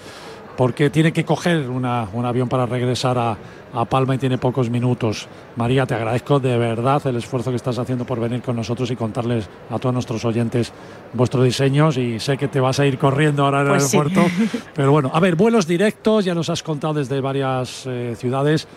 [0.58, 3.36] porque tiene que coger una- un avión para regresar a,
[3.74, 5.28] a Palma y tiene pocos minutos.
[5.56, 8.96] María, te agradezco de verdad el esfuerzo que estás haciendo por venir con nosotros y
[8.96, 10.72] contarles a todos nuestros oyentes
[11.14, 13.98] vuestros diseños y sé que te vas a ir corriendo ahora en el Pues sí.
[13.98, 14.30] aeropuerto.
[14.76, 18.68] Pero bueno, a ver, vuelos directos, ya nos has contado desde varias eh, ciudades.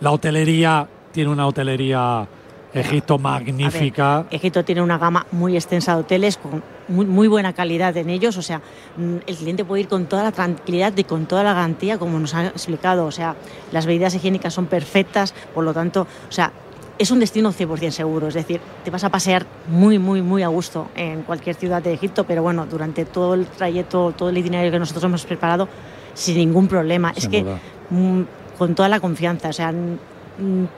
[0.00, 2.26] La hotelería, tiene una hotelería
[2.72, 4.22] Egipto magnífica.
[4.22, 8.10] Ver, Egipto tiene una gama muy extensa de hoteles con muy, muy buena calidad en
[8.10, 8.58] ellos, o sea,
[8.96, 12.18] mm, el cliente puede ir con toda la tranquilidad y con toda la garantía, como
[12.18, 13.36] nos ha explicado, o sea,
[13.72, 16.52] las medidas higiénicas son perfectas, por lo tanto, o sea,
[16.98, 20.48] es un destino 100% seguro, es decir, te vas a pasear muy, muy, muy a
[20.48, 24.70] gusto en cualquier ciudad de Egipto, pero bueno, durante todo el trayecto, todo el itinerario
[24.70, 25.66] que nosotros hemos preparado,
[26.12, 27.12] sin ningún problema.
[27.16, 27.58] es Sin que duda.
[27.88, 28.20] mm,
[28.58, 29.72] con toda la confianza, o sea,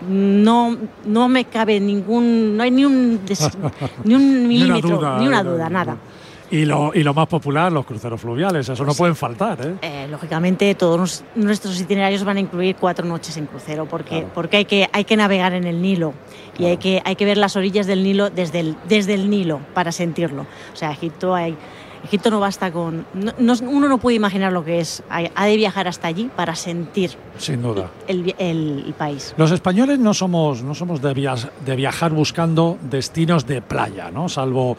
[0.08, 3.50] no, no me cabe ningún, no hay ni un, des-
[4.04, 5.96] ni un Ni una milímetro, duda, ni una duda, nada.
[6.50, 9.74] Y lo, y lo más popular, los cruceros fluviales, eso no pueden faltar, ¿eh?
[9.80, 14.30] Eh, lógicamente, todos nuestros itinerarios van a incluir cuatro noches en crucero, porque, Claro.
[14.34, 16.12] porque hay, que, hay que navegar en el Nilo
[16.58, 19.60] y hay que, hay que ver las orillas del Nilo desde el, desde el Nilo
[19.72, 20.42] para sentirlo.
[20.74, 21.56] O sea, Egipto hay.
[22.04, 23.06] Egipto no basta con.
[23.14, 25.02] no- no- uno no puede imaginar lo que es.
[25.08, 27.90] Hay- Ha de viajar hasta allí para sentir Sin duda.
[28.08, 29.34] el, el- el país.
[29.36, 34.28] Los españoles no somos, no somos de, via- de viajar buscando destinos de playa, ¿no?
[34.28, 34.76] Salvo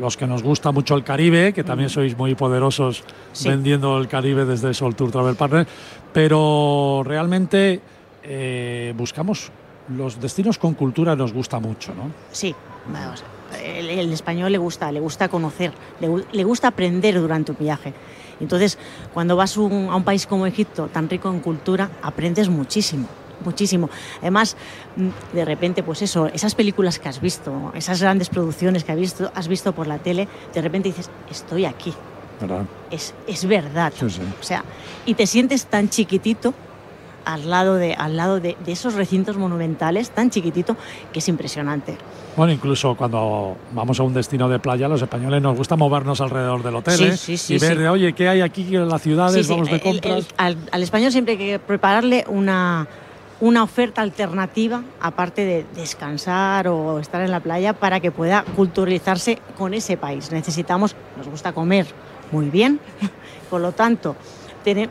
[0.00, 3.48] los que nos gusta mucho el Caribe, que también sois muy poderosos Sí.
[3.48, 5.66] vendiendo el Caribe desde Sol Tour Travel Partner,
[6.12, 7.80] pero realmente
[8.22, 9.50] eh, buscamos
[9.94, 12.04] los destinos con cultura, nos gusta mucho, ¿no?
[12.32, 12.54] Sí,
[12.90, 13.22] vamos,
[13.62, 17.58] el, el español le gusta, le gusta conocer, le, gu- le gusta aprender durante un
[17.58, 17.92] viaje.
[18.40, 18.78] Entonces,
[19.12, 23.06] cuando vas un- a un país como Egipto, tan rico en cultura, aprendes muchísimo,
[23.44, 23.88] muchísimo.
[24.20, 24.56] Además,
[24.96, 28.98] mm, de repente, pues eso, esas películas que has visto, esas grandes producciones que has
[28.98, 31.92] visto, has visto por la tele, de repente dices, estoy aquí,
[32.40, 32.64] ¿Verdad?
[32.90, 33.92] es, es verdad.
[33.98, 34.20] Sí, sí.
[34.40, 34.64] O sea,
[35.06, 36.52] y te sientes tan chiquitito
[37.24, 40.76] al lado de, al lado de, de esos recintos monumentales, tan chiquitito,
[41.12, 41.96] que es impresionante.
[42.36, 46.62] Bueno, incluso cuando vamos a un destino de playa, los españoles nos gusta movernos alrededor
[46.62, 47.16] del hotel Sí, ¿eh?
[47.16, 49.48] sí, sí, y ver, oye, ¿qué hay aquí en las ciudades?
[49.48, 50.18] Vamos de compras.
[50.18, 52.88] el- al, al español siempre hay que prepararle una,
[53.40, 59.38] una oferta alternativa, aparte de descansar o estar en la playa, para que pueda culturalizarse
[59.56, 60.32] con ese país.
[60.32, 61.86] Necesitamos, nos gusta comer
[62.32, 62.80] muy bien,
[63.48, 64.16] por lo tanto,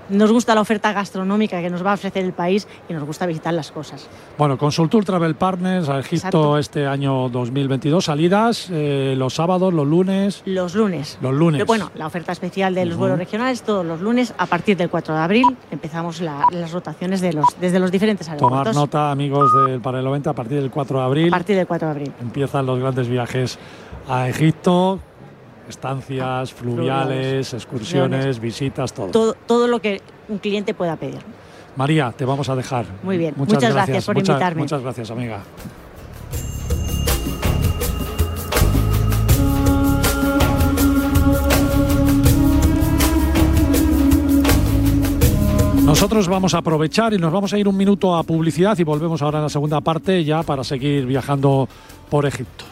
[0.09, 3.25] nos gusta la oferta gastronómica que nos va a ofrecer el país y nos gusta
[3.25, 4.07] visitar las cosas.
[4.38, 6.57] Bueno, Consultur Travel Partners a Egipto Exacto.
[6.57, 8.05] este año 2022.
[8.05, 10.41] Salidas eh, los sábados, los lunes.
[10.45, 11.17] Los lunes.
[11.21, 11.59] Los lunes.
[11.59, 14.89] Pero bueno, la oferta especial de los vuelos regionales todos los lunes a partir del
[14.89, 18.75] 4 de abril empezamos la- las rotaciones de los, desde los diferentes Tomar aeropuertos.
[18.75, 21.88] nota, amigos del Paralelo 20, a partir del 4 de abril A partir del 4
[21.88, 22.13] de abril.
[22.21, 23.57] empiezan los grandes viajes
[24.09, 24.99] a Egipto,
[25.69, 29.08] estancias, fluviales, excursiones, visitas, todo.
[29.08, 29.34] todo.
[29.45, 31.19] Todo lo que un cliente pueda pedir.
[31.76, 32.86] María, te vamos a dejar.
[33.02, 34.62] Muy bien, muchas, gracias, por muchas- invitarme.
[34.62, 35.41] Muchas gracias, amiga.
[45.86, 49.21] Nosotros vamos a aprovechar y nos vamos a ir un minuto a publicidad y volvemos
[49.21, 51.67] ahora en la segunda parte ya para seguir viajando
[52.10, 52.65] por Egipto.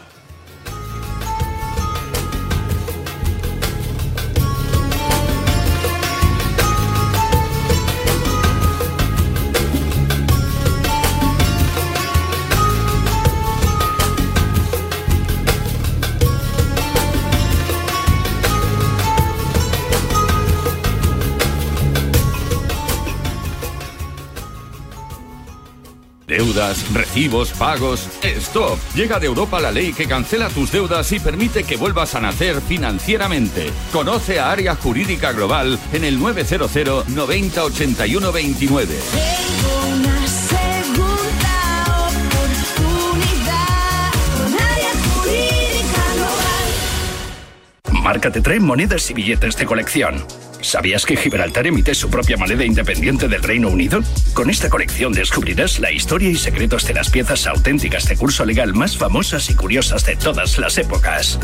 [26.92, 28.08] Recibos, pagos.
[28.22, 28.78] ¡Stop!
[28.94, 32.60] Llega de Europa la ley que cancela tus deudas y permite que vuelvas a nacer
[32.60, 33.70] financieramente.
[33.92, 38.94] Conoce a Área Jurídica Global en el 900 90 81 29.
[39.12, 48.02] Tengo una segunda oportunidad con área jurídica global.
[48.02, 50.24] Marca te trae monedas y billetes de colección.
[50.62, 54.00] ¿Sabías que Gibraltar emite su propia moneda independiente del Reino Unido?
[54.32, 58.72] Con esta colección descubrirás la historia y secretos de las piezas auténticas de curso legal
[58.72, 61.38] más famosas y curiosas de todas las épocas.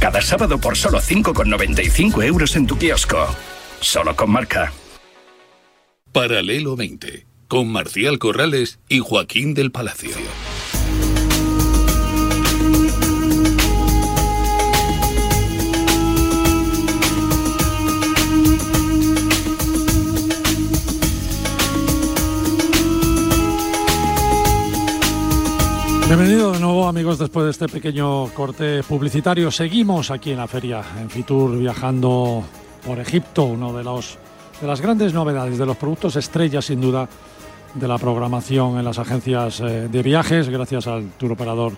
[0.00, 3.34] Cada sábado por solo 5,95 euros en tu kiosco.
[3.80, 4.72] Solo con marca.
[6.12, 10.12] Paralelo 20, con Marcial Corrales y Joaquín del Palacio.
[27.22, 29.50] Después de este pequeño corte publicitario.
[29.50, 32.42] Seguimos aquí en la feria, en Fitur, viajando
[32.84, 34.18] por Egipto, uno de, los,
[34.60, 37.08] de las grandes novedades, de los productos estrella sin duda
[37.74, 41.72] de la programación en las agencias eh, de viajes, gracias al tour operador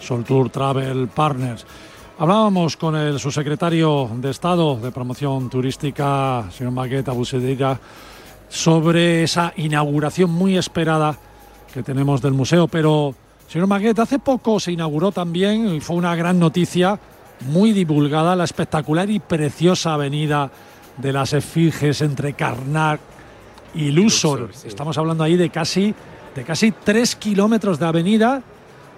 [0.00, 1.66] Soltour Travel Partners.
[2.18, 7.80] Hablábamos con el subsecretario de Estado de Promoción Turística, señor Maqueta Busediga,
[8.48, 11.18] sobre esa inauguración muy esperada
[11.72, 13.14] que tenemos del museo, pero
[13.48, 16.98] Señor Maguet, hace poco se inauguró también, y fue una gran noticia,
[17.46, 20.50] muy divulgada, la espectacular y preciosa avenida
[20.96, 23.00] de las Esfinges entre Karnak
[23.74, 24.50] y Luxor.
[24.64, 25.94] Estamos hablando ahí de casi,
[26.34, 28.42] de casi tres kilómetros de avenida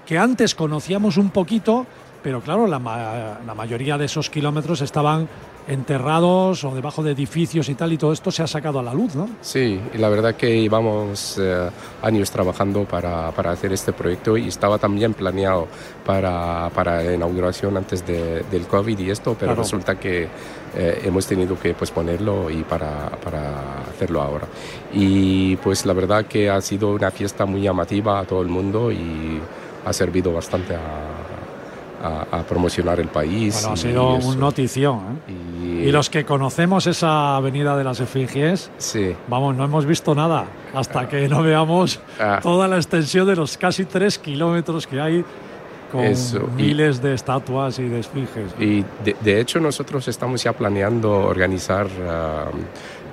[0.07, 1.87] que antes conocíamos un poquito,
[2.23, 5.29] pero claro, la, ma- la mayoría de esos kilómetros estaban
[5.69, 8.95] enterrados o debajo de edificios y tal, y todo esto se ha sacado a la
[8.95, 9.29] luz, ¿no?
[9.41, 11.69] Sí, y la verdad que llevamos eh,
[12.03, 15.67] años trabajando para, para hacer este proyecto y estaba también planeado
[16.05, 19.63] para, para la inauguración antes de- del COVID y esto, pero Claro.
[19.63, 20.29] resulta que
[20.77, 24.47] eh, hemos tenido que posponerlo y para, para hacerlo ahora.
[24.93, 28.93] Y pues la verdad que ha sido una fiesta muy llamativa a todo el mundo
[28.93, 29.41] y
[29.85, 30.81] ha servido bastante a,
[32.31, 33.55] a- a promocionar el país.
[33.55, 34.99] Bueno, ha sido un notición.
[35.29, 35.33] ¿eh?
[35.67, 39.15] Y, Y los que conocemos esa avenida de las Efigies, Sí.
[39.29, 42.41] vamos, no hemos visto nada hasta que no veamos Ah.
[42.43, 45.25] toda la extensión de los casi tres kilómetros que hay
[45.91, 48.53] con Eso, y- miles de estatuas y de esfinges.
[48.59, 52.47] Y de, de hecho nosotros estamos ya planeando organizar ah,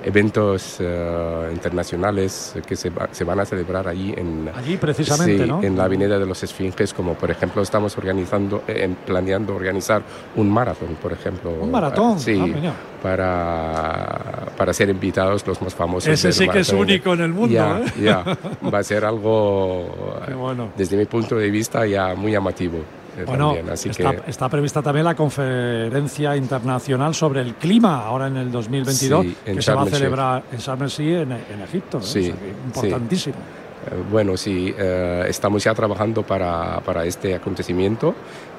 [0.04, 5.48] eventos ah, internacionales que se, va- se van a celebrar allí en, Allí precisamente, sí,
[5.48, 5.62] ¿no?
[5.62, 10.02] en la Avenida de los Esfinges, como por ejemplo estamos organizando, eh, en- planeando organizar
[10.36, 11.50] un maratón, por ejemplo.
[11.60, 16.08] Un maratón, Ah, sí, ah, para, para ser invitados los más famosos.
[16.08, 17.84] Ese sí que es único en el mundo, Ya, ¿eh?
[18.02, 18.24] ya.
[18.72, 20.68] va a ser algo, bueno.
[20.76, 22.78] desde mi punto de vista, ya muy llamativo.
[23.16, 28.04] Eh, Bueno, también, así está, que está prevista también la conferencia internacional sobre el clima
[28.04, 31.60] ahora en el 2022 Sí, en que se va a celebrar en Sharm en, en
[31.62, 31.98] Egipto.
[31.98, 32.02] ¿eh?
[32.02, 33.36] Sí, O sea que importantísimo.
[33.36, 38.14] Eh, Bueno, sí, eh, estamos ya trabajando para, para este acontecimiento,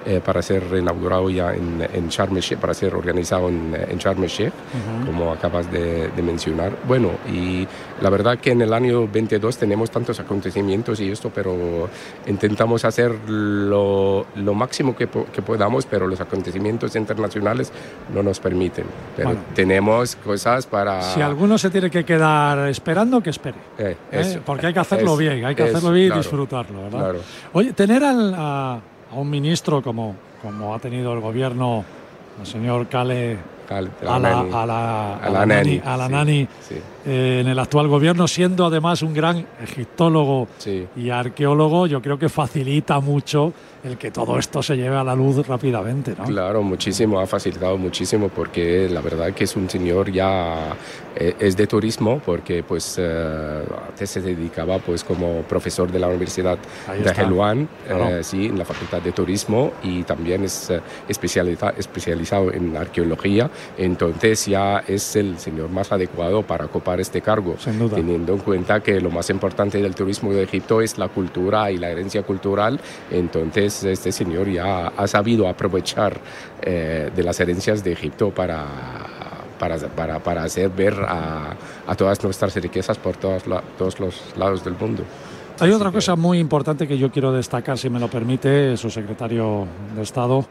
[0.06, 3.98] eh, para ser inaugurado ya en, en Sharm el Sheikh, para ser organizado en, en
[3.98, 5.06] Sharm el Sheikh, Ujú.
[5.08, 6.72] como acabas de, de mencionar.
[6.88, 7.68] Bueno, y
[8.02, 11.90] la verdad que en el año 22 tenemos tantos acontecimientos y esto, pero
[12.28, 17.72] intentamos hacer lo, lo máximo que, que podamos, pero los acontecimientos internacionales
[18.14, 18.86] no nos permiten.
[19.16, 19.44] Pero Bueno.
[19.56, 21.02] tenemos cosas para...
[21.02, 23.58] Si alguno se tiene que quedar esperando, que espere.
[23.78, 24.20] Eh, ¿eh?
[24.22, 24.40] eso.
[24.46, 27.00] Porque hay que hacerlo Es- bien, hay que es- hacerlo bien y claro, disfrutarlo, ¿verdad?
[27.00, 27.20] claro.
[27.54, 28.80] Oye, tener al- a,
[29.16, 31.84] a un ministro como, como ha tenido el gobierno,
[32.40, 33.38] el señor Kale
[33.68, 34.50] Cal- a la, nani.
[34.54, 36.76] a la, A la nani, a la sí, nani, sí.
[37.06, 40.86] eh, en el actual gobierno, siendo además un gran egiptólogo Sí.
[40.98, 43.54] y arqueólogo, yo creo que facilita mucho
[43.86, 46.14] el que todo esto se lleve a la luz rápidamente.
[46.18, 46.24] ¿no?
[46.26, 50.76] Claro, muchísimo, ha facilitado muchísimo porque la verdad que es un señor ya
[51.16, 56.08] eh, es de turismo porque pues eh, antes se dedicaba pues como profesor de la
[56.08, 56.58] Universidad
[56.88, 57.22] Ahí de está.
[57.24, 58.18] Helwan, Claro.
[58.18, 63.50] eh, sí, en la Facultad de Turismo y también es eh, especializa- especializado en arqueología,
[63.78, 67.96] entonces ya es el señor más adecuado para ocupar este cargo, Sin duda.
[67.98, 71.78] teniendo en cuenta que lo más importante del turismo de Egipto es la cultura y
[71.78, 72.80] la herencia cultural,
[73.12, 76.18] entonces este señor ya ha sabido aprovechar
[76.62, 78.66] eh, de las herencias de Egipto para,
[79.60, 81.56] para, para, para hacer ver a,
[81.88, 85.04] a todas nuestras riquezas por todos, la- todos los lados del mundo.
[85.60, 89.66] Hay otra cosa muy importante que yo quiero destacar, si me lo permite, su secretario
[89.96, 90.46] de Estado.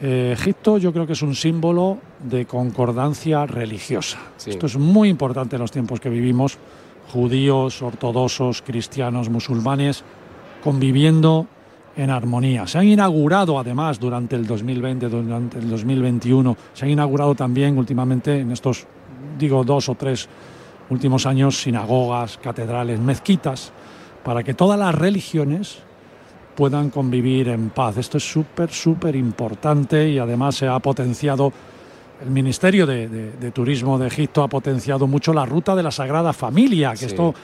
[0.00, 4.18] Eh, Egipto yo creo que es un símbolo de concordancia religiosa.
[4.36, 4.50] Sí.
[4.50, 6.58] Esto es muy importante en los tiempos que vivimos.
[7.12, 10.02] Judíos, ortodoxos, cristianos, musulmanes,
[10.62, 11.46] conviviendo
[11.98, 12.66] en armonía.
[12.66, 18.38] Se han inaugurado además durante el 2020, durante el 2021, se han inaugurado también últimamente
[18.38, 18.86] en estos,
[19.36, 20.28] digo, dos o tres
[20.90, 23.72] últimos años, sinagogas, catedrales, mezquitas,
[24.22, 25.78] para que todas las religiones
[26.54, 27.96] puedan convivir en paz.
[27.98, 31.52] Esto es súper, súper importante y además se ha potenciado,
[32.22, 35.90] el Ministerio de, de- de Turismo de Egipto ha potenciado mucho la ruta de la
[35.90, 37.06] Sagrada Familia, que Sí.
[37.06, 37.34] esto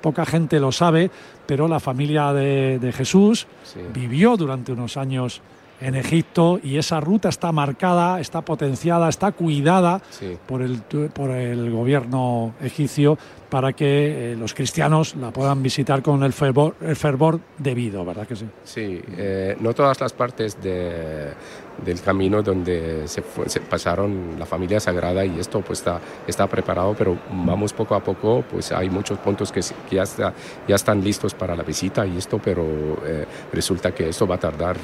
[0.00, 1.10] poca gente lo sabe,
[1.46, 3.80] pero la familia de, de Jesús Sí.
[3.94, 5.42] vivió durante unos años
[5.78, 10.38] en Egipto y esa ruta está marcada, está potenciada, está cuidada Sí.
[10.46, 10.78] por el,
[11.12, 13.18] por el gobierno egipcio
[13.50, 18.26] para que eh, los cristianos la puedan visitar con el fervor, el fervor debido, ¿verdad
[18.26, 18.46] que sí?
[18.64, 21.32] Sí, eh, no todas las partes de-
[21.84, 23.22] del camino donde se,
[23.60, 28.44] pasaron la familia sagrada y esto pues está, está preparado, pero vamos poco a poco,
[28.50, 29.60] pues hay muchos puntos que,
[29.90, 30.04] ya,
[30.66, 32.64] ya están listos para la visita y esto, pero
[33.04, 34.76] eh, resulta que esto va a tardar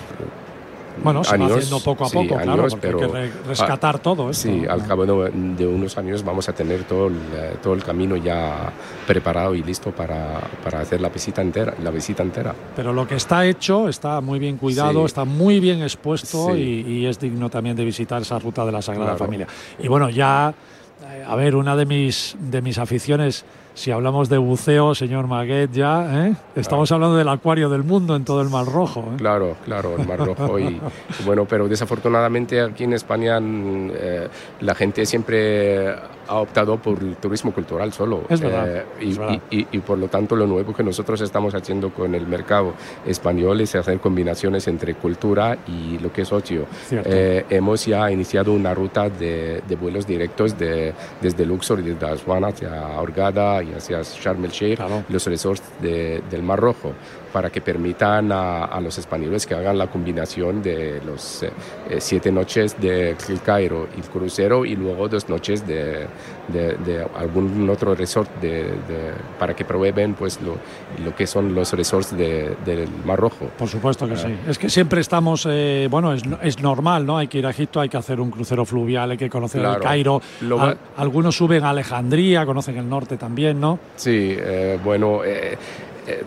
[1.03, 3.19] Bueno, se va años, haciendo poco a sí, poco, claro, años, porque hay pero que
[3.19, 7.15] re- rescatar todo esto, Sí, al cabo de, unos años vamos a tener todo el,
[7.35, 8.71] eh, todo el camino ya
[9.07, 12.55] preparado y listo para, para hacer la visita entera, la visita entera.
[12.77, 15.07] Pero lo que está hecho está muy bien cuidado, Sí.
[15.07, 16.61] está muy bien expuesto Sí.
[16.87, 19.25] y, y es digno también de visitar esa ruta de la Sagrada Claro.
[19.25, 19.47] Familia.
[19.79, 20.53] Y bueno, ya,
[21.11, 23.45] eh, a ver, una de mis, de mis aficiones,
[23.75, 26.35] si hablamos de buceo, señor Maguet, ya, ¿eh?
[26.57, 29.01] estamos hablando del acuario del mundo en todo el Mar Rojo.
[29.13, 29.17] ¿eh?
[29.17, 30.59] Claro, claro, el Mar Rojo.
[30.59, 30.81] Y,
[31.25, 34.29] bueno, pero desafortunadamente aquí en España mm, eh,
[34.61, 35.89] la gente siempre
[36.29, 38.23] ha optado por el turismo cultural solo.
[38.29, 39.41] Es verdad, Eh, y, es verdad.
[39.51, 42.75] y- y- por lo tanto lo nuevo que nosotros estamos haciendo con el mercado
[43.07, 46.67] español es hacer combinaciones entre cultura y lo que es ocio.
[46.91, 52.07] Eh, hemos ya iniciado una ruta de, de vuelos directos de, desde Luxor y desde
[52.07, 52.71] Aswan hacia
[53.01, 56.93] Hurghada y hacia Sharm el Sheikh, los resorts de- del Mar Rojo,
[57.33, 61.51] para que permitan a, a los españoles que hagan la combinación de los eh,
[61.91, 66.07] eh, siete noches de El Cairo y el crucero y luego dos noches de,
[66.49, 68.67] de- de algún otro resort de,
[69.39, 70.57] para que prueben pues lo,
[71.05, 73.47] lo que son los resorts de- del Mar Rojo.
[73.59, 74.17] Por supuesto que Ah.
[74.17, 74.37] sí.
[74.47, 77.17] Es que siempre estamos, eh, bueno, es, es normal, ¿no?
[77.17, 79.67] Hay que ir a Egipto, hay que hacer un crucero fluvial, hay que conocer el
[79.69, 79.83] Claro.
[79.83, 80.23] Cairo.
[80.43, 83.79] Lo algunos suben a Alejandría, conocen el norte también, ¿no?
[83.97, 85.57] Sí, eh, bueno, eh,
[86.07, 86.23] eh,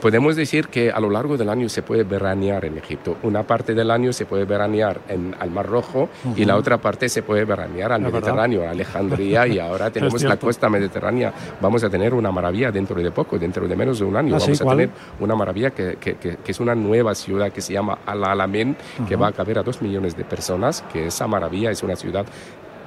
[0.00, 3.16] podemos decir que a lo largo del año se puede veranear en Egipto.
[3.22, 7.08] Una parte del año se puede veranear en, al Mar Rojo y la otra parte
[7.08, 8.14] se puede veranear al verdad.
[8.20, 11.32] Mediterráneo, a Alejandría y ahora tenemos la costa mediterránea.
[11.60, 14.36] Vamos a tener una maravilla dentro de poco, dentro de menos de un año.
[14.36, 14.46] ¿Ah, sí?
[14.46, 14.76] Vamos a ¿Cuál?
[14.78, 14.90] tener
[15.20, 18.76] una maravilla que, que- que- que es una nueva ciudad que se llama Al Alamein,
[19.06, 19.22] que Ajá.
[19.22, 22.24] va a caber a dos millones de personas, que esa maravilla es una ciudad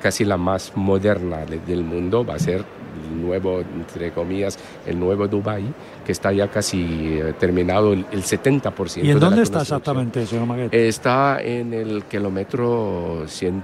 [0.02, 2.64] casi la más moderna de- del mundo, va a ser
[3.12, 5.64] el nuevo, entre comillas, el nuevo Dubai,
[6.06, 9.04] que está ya casi eh, terminado el, el 70%.
[9.04, 10.74] ¿Y en dónde está exactamente, señor Maguet?
[10.74, 13.64] Está en el kilómetro 100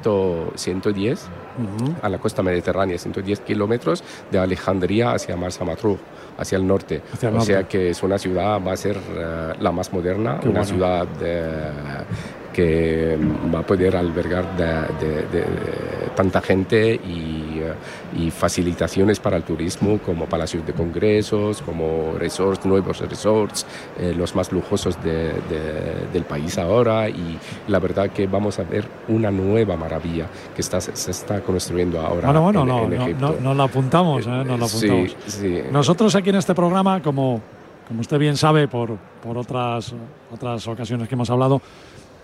[0.56, 1.20] 110,
[1.58, 1.96] Ujú.
[2.02, 5.98] a la costa mediterránea, 110 kilómetros de Alejandría hacia Marsa Matruh,
[6.38, 7.02] hacia el norte.
[7.14, 7.52] Hacia el o norte.
[7.54, 10.66] sea que es una ciudad, va a ser eh, la más moderna, Qué una bueno.
[10.76, 11.72] ciudad eh,
[12.54, 13.18] que
[13.54, 14.66] va a poder albergar de,
[15.06, 15.46] de- de
[16.16, 17.47] tanta gente y,
[18.18, 23.66] y facilitaciones para el turismo como palacios de congresos, como resorts, nuevos resorts,
[24.00, 27.38] eh, los más lujosos de- de- del país ahora y
[27.68, 32.28] la verdad que vamos a ver una nueva maravilla que está, se está construyendo ahora
[32.28, 33.36] Bueno, bueno, en, no, en no, Egipto.
[33.36, 34.30] no- nos la apuntamos, ¿eh?
[34.46, 35.16] Nos la Sí, apuntamos.
[35.28, 35.62] sí.
[35.72, 37.42] Nosotros aquí en este programa, como,
[37.88, 39.94] como usted bien sabe por, por otras,
[40.34, 41.62] otras ocasiones que hemos hablado,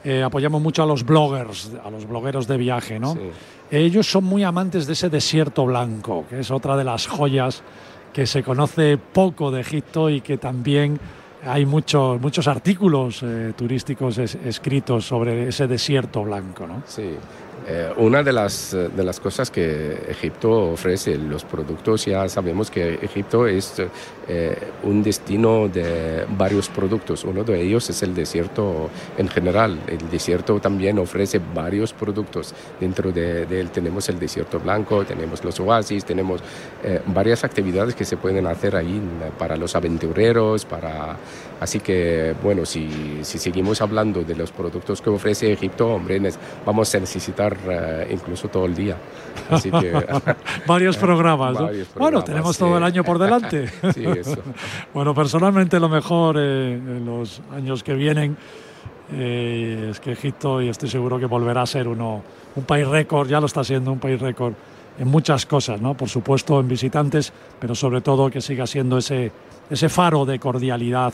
[0.04, 3.16] eh, apoyamos mucho a los bloggers, a los blogueros de viaje, ¿no?
[3.72, 7.64] Ellos son muy amantes de ese desierto blanco, que es otra de las joyas
[8.14, 10.99] que se conoce poco de Egipto y que también
[11.45, 16.84] hay muchos muchos artículos eh, turísticos es- escritos sobre ese desierto blanco, ¿no?
[16.86, 17.16] Sí.
[17.66, 22.70] Eh, una de las, eh, de las cosas que Egipto ofrece, los productos, ya sabemos
[22.70, 23.82] que Egipto es
[24.26, 27.26] eh, un destino de varios productos.
[27.26, 29.80] Uno de ellos es el desierto en general.
[29.88, 32.53] El desierto también ofrece varios productos.
[32.80, 36.41] Dentro de, él tenemos el desierto blanco, tenemos los oasis, tenemos
[36.84, 39.01] eh, varias actividades que se pueden hacer ahí
[39.38, 41.18] para los aventureros, para...
[41.64, 46.22] Así que, bueno, si, si seguimos hablando de los productos que ofrece Egipto, hombre,
[46.66, 48.97] vamos a necesitar eh, incluso todo el día.
[49.49, 49.93] Así que...
[50.68, 51.68] Varios programas, ¿no?
[51.68, 52.59] Varios Bueno, programas, tenemos sí.
[52.59, 53.70] todo el año por delante.
[53.93, 54.41] Sí, eso.
[54.93, 58.36] bueno, personalmente lo mejor eh, en los años que vienen
[59.14, 62.24] eh, es que Egipto, y estoy seguro que volverá a ser uno,
[62.57, 64.53] un país récord, ya lo está siendo un país récord
[64.99, 65.95] en muchas cosas, ¿no?
[65.95, 69.32] Por supuesto en visitantes, pero sobre todo que siga siendo ese,
[69.70, 71.14] ese faro de cordialidad,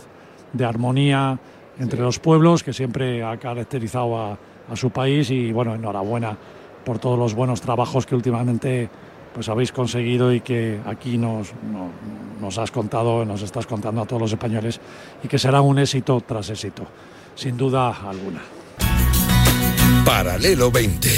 [0.54, 1.38] de armonía
[1.80, 4.38] entre los pueblos que siempre ha caracterizado a,
[4.72, 6.38] a su país y bueno, enhorabuena
[6.86, 8.89] por todos los buenos trabajos que últimamente
[9.34, 11.89] pues habéis conseguido y que aquí nos, no-
[12.41, 14.80] nos has contado, nos estás contando a todos los españoles
[15.24, 16.84] y que será un éxito tras éxito,
[17.36, 18.41] sin duda alguna.
[20.04, 21.10] Paralelo 20.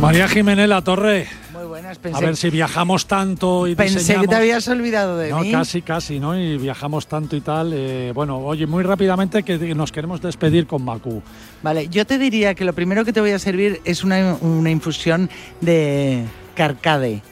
[0.00, 1.26] María Jiménez La Torre.
[1.52, 5.30] Muy buenas, A pensé, ver si viajamos tanto y pensé que te habías olvidado de
[5.30, 5.50] No, mí.
[5.50, 6.38] casi, casi, ¿no?
[6.38, 7.72] Y viajamos tanto y tal.
[7.74, 11.22] eh, bueno, oye, muy rápidamente que nos queremos despedir con Macu.
[11.62, 14.70] Vale, yo te diría que lo primero que te voy a servir es una, una
[14.70, 15.30] infusión
[15.62, 16.24] de
[16.54, 17.22] carcade,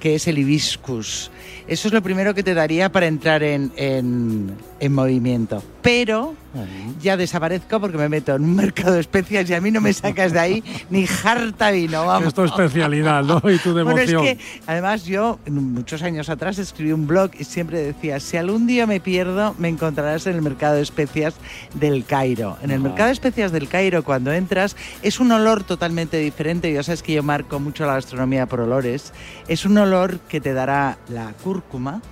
[0.00, 1.30] que es el hibiscus.
[1.68, 5.62] Eso es lo primero que te daría para entrar en, en- en movimiento.
[5.88, 6.34] Pero
[7.00, 9.94] ya desaparezco porque me meto en un mercado de especias y a mí no me
[9.94, 12.28] sacas de ahí ni jarta vino, vamos.
[12.28, 13.40] Es tu especialidad, ¿no?
[13.50, 14.22] Y tu Bueno, es devoción.
[14.22, 18.86] que además yo muchos años atrás escribí un blog y siempre decía, si algún día
[18.86, 21.36] me pierdo, me encontrarás en el mercado de especias
[21.72, 22.58] del Cairo.
[22.60, 26.70] En el mercado de especias del Cairo, cuando entras, es un olor totalmente diferente.
[26.70, 29.14] Ya sabes que yo marco mucho la gastronomía por olores.
[29.48, 32.02] Es un olor que te dará la cúrcuma,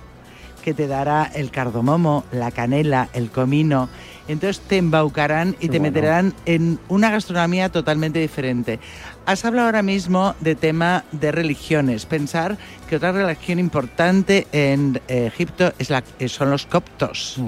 [0.67, 3.87] que te dará el cardomomo, la canela, el comino.
[4.27, 5.83] Entonces te embaucarán y Qué te bueno.
[5.83, 8.81] meterán en una gastronomía totalmente diferente.
[9.25, 12.05] Has hablado ahora mismo de tema de religiones.
[12.05, 12.57] Pensar
[12.87, 17.39] que otra religión importante en eh, Egipto es la, eh, son los coptos.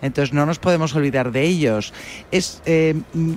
[0.00, 1.92] Entonces no nos podemos olvidar de ellos.
[2.30, 2.94] Es, eh,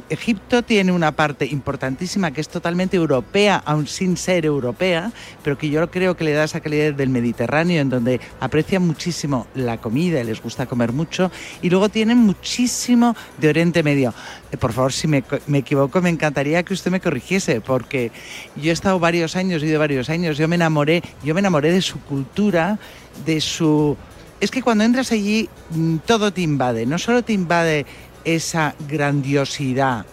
[0.10, 5.12] Egipto tiene una parte importantísima que es totalmente europea, aun sin ser europea,
[5.44, 9.48] pero que yo creo que le da esa calidad del Mediterráneo, en donde aprecian muchísimo
[9.56, 11.32] la comida y les gusta comer mucho.
[11.62, 14.14] Y luego tienen muchísimo de Oriente Medio.
[14.52, 18.12] Eh, por favor, si me, me equivoco, me encantaría que usted me corrigiese, porque
[18.56, 21.47] yo he estado varios años, he ido varios años, yo me enamoré, yo me enamoré
[21.50, 22.78] de su cultura,
[23.26, 23.98] de su
[24.40, 27.86] es que cuando entras allí mm, todo te invade, no solo te invade
[28.24, 30.06] esa grandiosidad,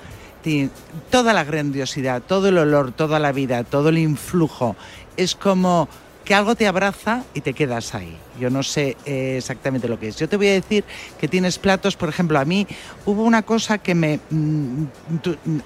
[1.11, 4.77] toda la grandiosidad, todo el olor, toda la vida, todo el influjo,
[5.17, 5.89] es como
[6.25, 8.17] que algo te abraza y te quedas ahí.
[8.39, 10.17] Yo no sé eh, exactamente lo que es.
[10.17, 10.85] Yo te voy a decir
[11.19, 12.67] que tienes platos, por ejemplo, a mí
[13.07, 14.21] hubo una cosa que me...
[14.31, 14.85] mm,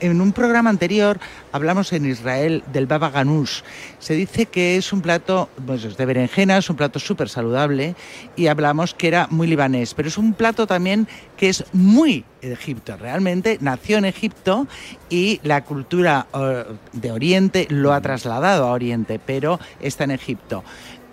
[0.01, 1.19] En un programa anterior
[1.53, 3.62] hablamos en Israel del baba ganoush.
[3.99, 7.95] Se dice que es un plato pues, es de berenjena, es un plato súper saludable
[8.37, 12.97] y hablamos que era muy libanés, pero es un plato también que es muy Egipto.
[12.97, 14.66] Realmente nació en Egipto
[15.11, 20.64] y la cultura eh, de Oriente lo ha trasladado a Oriente, pero está en Egipto.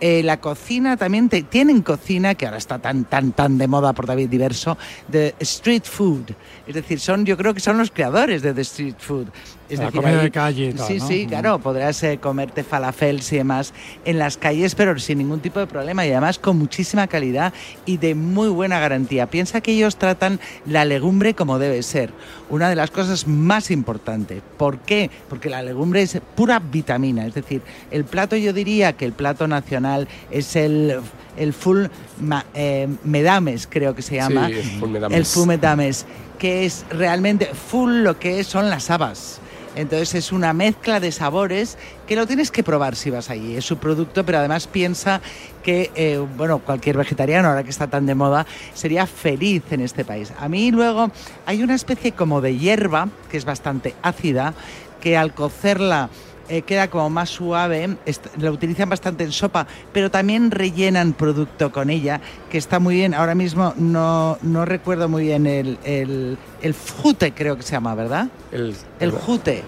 [0.08, 3.92] Eh, la cocina también te- tienen cocina que ahora está tan tan tan de moda
[3.94, 4.78] por David Diverso
[5.08, 6.26] de street food.
[6.68, 9.30] Es decir son yo creo que son los creadores de the street food
[9.70, 11.08] es La decir, comida ahí- de calle y tal, sí ¿no?
[11.08, 13.74] sí claro podrás eh, comerte falafels y demás
[14.06, 17.54] en las calles pero sin ningún tipo de problema y además con muchísima calidad
[17.86, 19.28] y de muy buena garantía.
[19.28, 22.12] Piensa que ellos tratan la legumbre como debe ser.
[22.50, 24.42] Una de las cosas más importantes.
[24.58, 25.10] ¿por qué?
[25.30, 27.26] porque la legumbre es pura vitamina.
[27.26, 27.62] Es decir
[27.92, 31.00] el plato yo diría que el plato nacional es el
[31.38, 31.86] el full
[32.22, 34.48] ma- eh, medames creo que se llama.
[34.48, 35.18] Sí, el full medames.
[35.18, 36.06] el full medames
[36.40, 39.40] que es realmente full lo que son las habas
[39.76, 43.56] entonces es una mezcla de sabores que lo tienes que probar si vas allí.
[43.56, 45.22] Es su producto, pero además piensa
[45.64, 50.06] que, eh, bueno, cualquier vegetariano, ahora que está tan de moda, sería feliz en este
[50.06, 50.32] país.
[50.40, 51.12] A mí luego
[51.46, 54.54] hay una especie como de hierba, que es bastante ácida,
[55.02, 56.10] que al cocerla
[56.50, 57.98] eh, queda como más suave,
[58.38, 63.14] la utilizan bastante en sopa, pero también rellenan producto con ella, que está muy bien.
[63.14, 67.96] Ahora mismo no, no recuerdo muy bien el, el, el jute, creo que se llama,
[67.96, 68.28] ¿verdad?
[68.52, 69.64] El, El jute.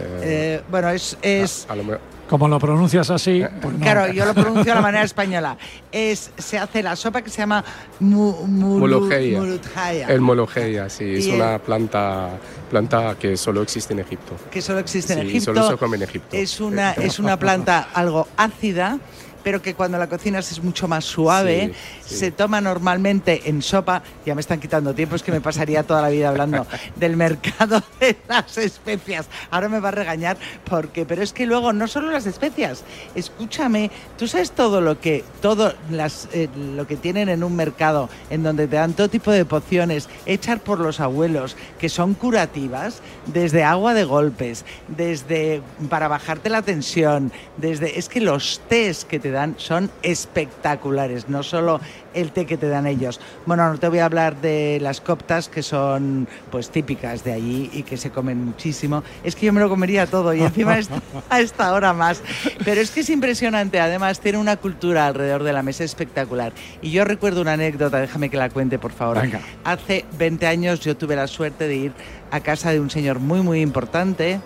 [0.00, 3.80] Eh, bueno, es, es a lo mejor- Como lo pronuncias así, pues no.
[3.80, 5.56] Claro, yo lo pronuncio a la manera española.
[5.90, 7.64] Es, se hace la sopa que se llama
[8.00, 12.28] mu, mulutjaya, El mologeia, sí, es el- una planta,
[12.70, 14.34] planta que solo existe en Egipto.
[14.50, 15.54] que solo existe en Sí, Egipto.
[15.54, 16.36] solo se come en Egipto.
[16.36, 18.98] Es una, es una planta algo ácida,
[19.42, 21.72] pero que cuando la cocinas es mucho más suave.
[22.02, 22.16] Sí, sí.
[22.16, 24.02] Se toma normalmente en sopa.
[24.24, 26.66] Ya me están quitando tiempo, es que me pasaría toda la vida hablando
[26.96, 29.26] del mercado de las especias.
[29.50, 32.84] Ahora me va a regañar porque, pero es que luego no solo las especias.
[33.14, 38.08] Escúchame, tú sabes todo lo que todo las eh, lo que tienen en un mercado
[38.30, 43.00] en donde te dan todo tipo de pociones hechas por los abuelos que son curativas,
[43.26, 49.18] desde agua de golpes, desde para bajarte la tensión, desde es que los tés que
[49.18, 51.80] te dan son espectaculares, no solo
[52.14, 53.20] el té que te dan ellos.
[53.46, 57.70] Bueno, no te voy a hablar de las coptas que son pues típicas de allí
[57.72, 59.02] y que se comen muchísimo.
[59.22, 62.22] Es que yo me lo comería todo y encima a esta, a esta hora más.
[62.64, 66.52] Pero es que es impresionante, además tiene una cultura alrededor de la mesa espectacular.
[66.82, 69.20] Y yo recuerdo una anécdota, déjame que la cuente por favor.
[69.20, 69.40] Venga.
[69.64, 71.92] Hace 20 años yo tuve la suerte de ir
[72.30, 74.40] a casa de un señor muy muy importante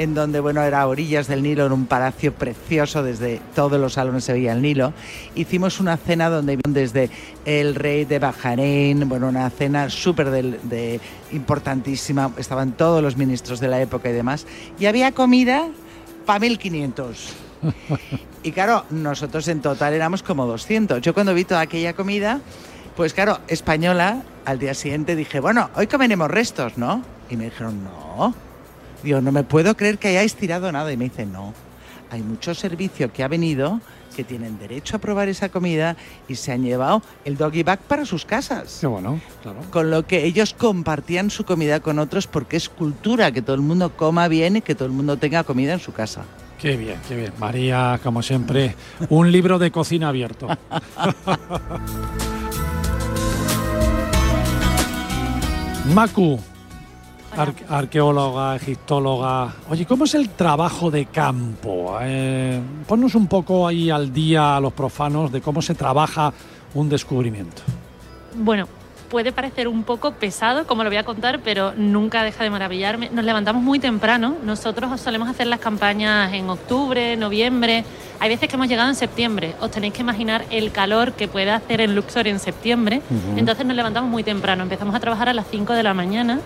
[0.00, 3.92] en donde bueno era a orillas del Nilo en un palacio precioso desde todos los
[3.92, 4.94] salones se veía el Nilo
[5.34, 7.10] hicimos una cena donde desde
[7.44, 11.00] el rey de Bahrein bueno una cena súper de,
[11.32, 14.46] importantísima estaban todos los ministros de la época y demás
[14.78, 15.68] y había comida
[16.24, 17.34] para 1500
[18.42, 21.02] y claro, nosotros en total éramos como 200.
[21.02, 22.40] Yo cuando vi toda aquella comida,
[22.96, 27.02] pues claro, española, al día siguiente dije, bueno, hoy comeremos restos, ¿no?
[27.28, 28.34] Y me dijeron, no.
[29.02, 30.92] Digo, no me puedo creer que hayáis tirado nada.
[30.92, 31.54] Y me dice, no.
[32.10, 33.80] Hay mucho servicio que ha venido
[34.14, 35.96] que tienen derecho a probar esa comida
[36.28, 38.78] y se han llevado el doggy bag para sus casas.
[38.80, 39.60] Qué bueno, claro.
[39.70, 43.62] Con lo que ellos compartían su comida con otros porque es cultura que todo el
[43.62, 46.24] mundo coma bien y que todo el mundo tenga comida en su casa.
[46.60, 47.32] Qué bien, qué bien.
[47.38, 48.74] María, como siempre,
[49.08, 50.48] un libro de cocina abierto.
[55.94, 56.38] Macu,
[57.36, 59.54] ar- arqueóloga, egiptóloga.
[59.68, 61.98] Oye, ¿cómo es el trabajo de campo?
[62.02, 66.32] Eh, ponnos un poco ahí al día a los profanos de cómo se trabaja
[66.74, 67.62] un descubrimiento.
[68.34, 68.68] Bueno,
[69.10, 73.10] puede parecer un poco pesado, como lo voy a contar, pero nunca deja de maravillarme.
[73.10, 74.36] Nos levantamos muy temprano.
[74.44, 77.84] Nosotros solemos hacer las campañas en octubre, noviembre.
[78.20, 79.54] Hay veces que hemos llegado en septiembre.
[79.60, 83.02] Os tenéis que imaginar el calor que puede hacer en Luxor en septiembre.
[83.36, 84.62] Entonces nos levantamos muy temprano.
[84.62, 86.38] Empezamos a trabajar a las 5 de la mañana.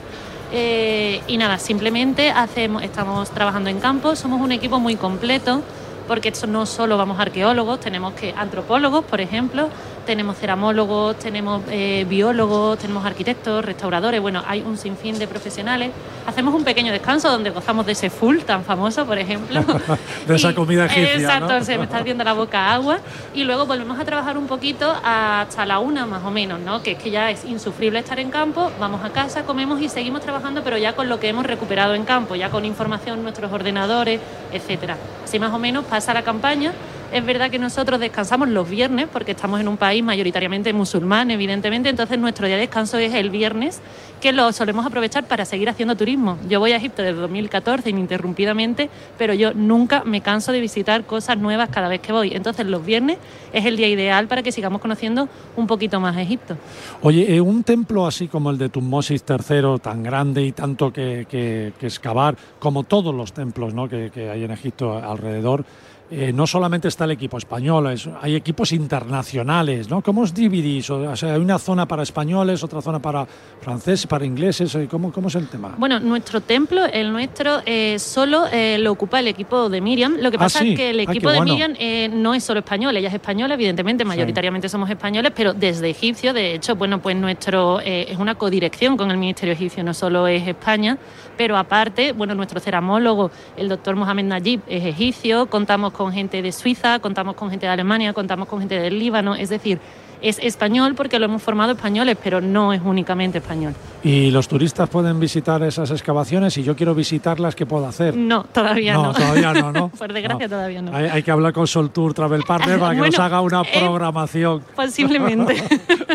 [0.56, 4.14] Eh, y nada, simplemente hacemos, estamos trabajando en campo.
[4.14, 5.62] Somos un equipo muy completo
[6.06, 9.68] porque no solo vamos arqueólogos, tenemos que antropólogos, por ejemplo,
[10.04, 15.90] tenemos ceramólogos, tenemos eh, biólogos, tenemos arquitectos, restauradores, bueno, hay un sinfín de profesionales.
[16.26, 19.62] Hacemos un pequeño descanso donde gozamos de ese full tan famoso, por ejemplo.
[20.26, 21.64] de esa comida egipcia, Exacto, ¿no?
[21.64, 22.98] se me está haciendo la boca agua.
[23.34, 26.82] Y luego volvemos a trabajar un poquito hasta la una más o menos, ¿no?
[26.82, 30.22] Que es que ya es insufrible estar en campo, vamos a casa, comemos y seguimos
[30.22, 34.20] trabajando, pero ya con lo que hemos recuperado en campo, ya con información, nuestros ordenadores,
[34.52, 34.96] etcétera.
[35.24, 36.72] Así más o menos pasa la campaña.
[37.12, 41.88] Es verdad que nosotros descansamos los viernes porque estamos en un país mayoritariamente musulmán, evidentemente,
[41.88, 43.80] entonces nuestro día de descanso es el viernes,
[44.20, 46.38] que lo solemos aprovechar para seguir haciendo turismo.
[46.48, 51.38] Yo voy a Egipto desde 2014 ininterrumpidamente, pero yo nunca me canso de visitar cosas
[51.38, 52.32] nuevas cada vez que voy.
[52.34, 53.18] Entonces los viernes
[53.52, 56.56] es el día ideal para que sigamos conociendo un poquito más Egipto.
[57.02, 61.26] Oye, eh, un templo así como el de Tutmosis III, tan grande y tanto que,
[61.30, 63.88] que- excavar, como todos los templos ¿no?
[63.88, 65.64] que hay en Egipto alrededor,
[66.10, 70.02] eh, no solamente está el equipo español, es- hay equipos internacionales, ¿no?
[70.02, 70.88] ¿Cómo os dividís?
[70.90, 73.26] O sea, hay una zona para españoles, otra zona para
[73.60, 75.74] franceses, para ingleses, eh, ¿cómo, cómo es el tema?
[75.78, 80.16] Bueno, nuestro templo, el nuestro, eh, solo eh, lo ocupa el equipo de Miriam.
[80.20, 80.70] Lo que Ah, pasa sí.
[80.72, 81.52] es que el Ah, equipo de bueno.
[81.54, 86.32] Miriam no es solo español, ella es española, evidentemente, mayoritariamente somos españoles, pero desde egipcio,
[86.34, 90.46] de hecho, bueno, pues nuestro es una codirección con el Ministerio Egipcio, no solo es
[90.46, 90.98] España,
[91.36, 96.52] pero aparte, bueno, nuestro ceramólogo, el doctor Mohamed Najib, es egipcio, contamos con gente de
[96.52, 99.80] Suiza, contamos con gente de Alemania, contamos con gente del Líbano, es decir,
[100.24, 103.74] es español porque lo hemos formado españoles, pero no es únicamente español.
[104.02, 106.56] ¿Y los turistas pueden visitar esas excavaciones?
[106.58, 108.16] Y yo quiero visitarlas, ¿qué puedo hacer?
[108.16, 109.04] No, todavía no.
[109.04, 109.88] No, todavía no, ¿no?
[109.98, 110.96] Por desgracia, todavía no.
[110.96, 113.60] Hay, hay que hablar con Sol Tour Travel Partner para que Bueno, nos haga una
[113.62, 114.62] eh, programación.
[114.76, 115.62] Posiblemente.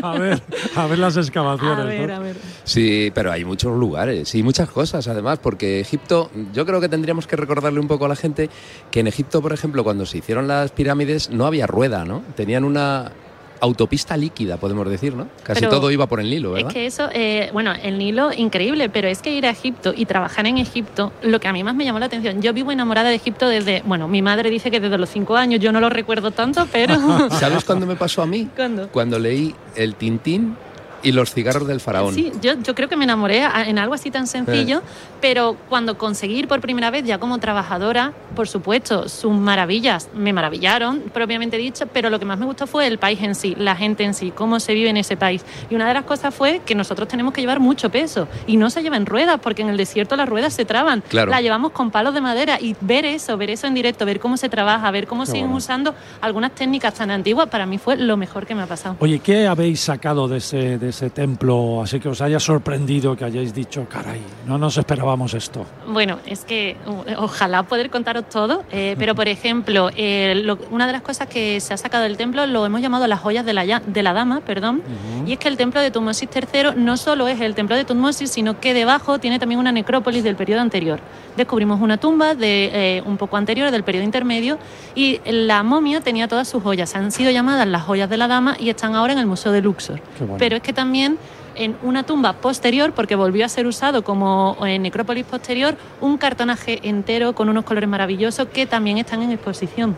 [0.01, 0.41] a, ver,
[0.75, 1.79] a ver las excavaciones.
[1.79, 2.15] a ver, ¿no?
[2.15, 2.35] a ver.
[2.63, 7.27] Sí, pero hay muchos lugares y muchas cosas además, porque Egipto, yo creo que tendríamos
[7.27, 8.49] que recordarle un poco a la gente
[8.91, 12.23] que en Egipto, por ejemplo, cuando se hicieron las pirámides no había rueda, ¿no?
[12.35, 13.11] Tenían una
[13.59, 15.27] autopista líquida, podemos decir, ¿no?
[15.43, 16.69] Casi Pero todo iba por el Nilo, ¿verdad?
[16.69, 20.05] Es que eso, eh, bueno, el Nilo, increíble, pero es que ir a Egipto y
[20.05, 23.09] trabajar en Egipto, lo que a mí más me llamó la atención, yo vivo enamorada
[23.09, 25.89] de Egipto desde, bueno, mi madre dice que desde los cinco años, yo no lo
[25.89, 26.95] recuerdo tanto, pero...
[27.31, 28.49] ¿Sabes cuándo me pasó a mí?
[28.55, 28.89] ¿Cuándo?
[28.89, 30.55] Cuando leí El Tintín
[31.03, 32.13] y los cigarros del faraón.
[32.13, 34.81] Sí, yo, yo creo que me enamoré en algo así tan sencillo,
[35.21, 40.33] pero cuando conseguí ir por primera vez ya como trabajadora, por supuesto, sus maravillas me
[40.33, 43.75] maravillaron, propiamente dicho, pero lo que más me gustó fue el país en sí, la
[43.75, 45.43] gente en sí, cómo se vive en ese país.
[45.69, 48.69] Y una de las cosas fue que nosotros tenemos que llevar mucho peso y no
[48.69, 51.01] se lleva en ruedas, porque en el desierto las ruedas se traban.
[51.07, 51.31] Claro.
[51.31, 54.37] La llevamos con palos de madera y ver eso, ver eso en directo, ver cómo
[54.37, 55.57] se trabaja, ver cómo Qué siguen bueno.
[55.57, 58.95] usando algunas técnicas tan antiguas, para mí fue lo mejor que me ha pasado.
[58.99, 61.81] Oye, ¿qué habéis sacado de ese, de ese templo?
[61.81, 65.65] Así que os haya sorprendido, que hayáis dicho, caray, no nos esperábamos esto.
[65.87, 66.75] Bueno, es que
[67.17, 71.59] ojalá poder contaros todo, eh, pero por ejemplo, eh, lo- una de las cosas que
[71.59, 74.41] se ha sacado del templo lo hemos llamado las joyas de la, de la dama,
[74.41, 74.81] perdón,
[75.25, 78.29] y es que el templo de Tutmosis III no solo es el templo de Tutmosis,
[78.31, 80.99] sino que debajo tiene también una necrópolis del periodo anterior.
[81.37, 84.57] Descubrimos una tumba de eh, un poco anterior, del periodo intermedio,
[84.95, 86.95] y la momia tenía todas sus joyas.
[86.95, 89.61] Han sido llamadas las joyas de la dama y están ahora en el Museo de
[89.61, 90.01] Luxor.
[90.19, 90.35] Bueno.
[90.37, 91.17] Pero es que también
[91.55, 96.79] en una tumba posterior, porque volvió a ser usado como en necrópolis posterior, un cartonaje
[96.83, 99.97] entero con unos colores maravillosos que también están en exposición.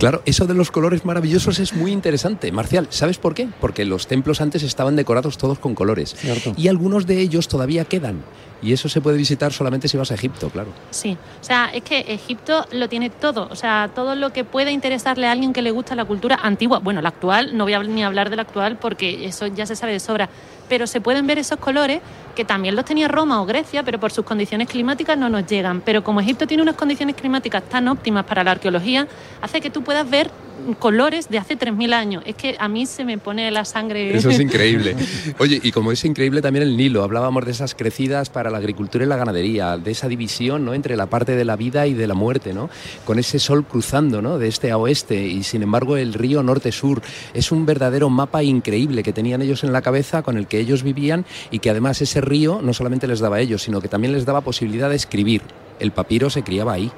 [0.00, 2.50] Claro, eso de los colores maravillosos es muy interesante.
[2.50, 3.48] Marcial, ¿sabes por qué?
[3.60, 6.16] Porque los templos antes estaban decorados todos con colores.
[6.18, 6.54] Cierto.
[6.56, 8.24] Y algunos de ellos todavía quedan.
[8.62, 10.70] Y eso se puede visitar solamente si vas a Egipto, claro.
[10.90, 14.70] Sí, o sea, es que Egipto lo tiene todo, o sea, todo lo que puede
[14.70, 17.82] interesarle a alguien que le gusta la cultura antigua, bueno, la actual, no voy a
[17.82, 20.28] ni hablar de la actual porque eso ya se sabe de sobra,
[20.68, 22.00] pero se pueden ver esos colores
[22.36, 25.80] que también los tenía Roma o Grecia, pero por sus condiciones climáticas no nos llegan.
[25.80, 29.08] Pero como Egipto tiene unas condiciones climáticas tan óptimas para la arqueología,
[29.42, 30.30] hace que tú puedas ver
[30.78, 32.22] colores de hace 3.000 años.
[32.26, 34.16] Es que a mí se me pone la sangre...
[34.16, 34.96] Eso es increíble.
[35.38, 39.04] Oye, y como es increíble también el Nilo, hablábamos de esas crecidas para la agricultura
[39.04, 40.74] y la ganadería, de esa división ¿no?
[40.74, 42.70] entre la parte de la vida y de la muerte, ¿no?
[43.04, 44.38] con ese sol cruzando ¿no?
[44.38, 47.02] de este a oeste y sin embargo el río norte-sur.
[47.34, 50.82] Es un verdadero mapa increíble que tenían ellos en la cabeza con el que ellos
[50.82, 54.12] vivían y que además ese río no solamente les daba a ellos, sino que también
[54.12, 55.42] les daba posibilidad de escribir.
[55.78, 56.90] El papiro se criaba ahí.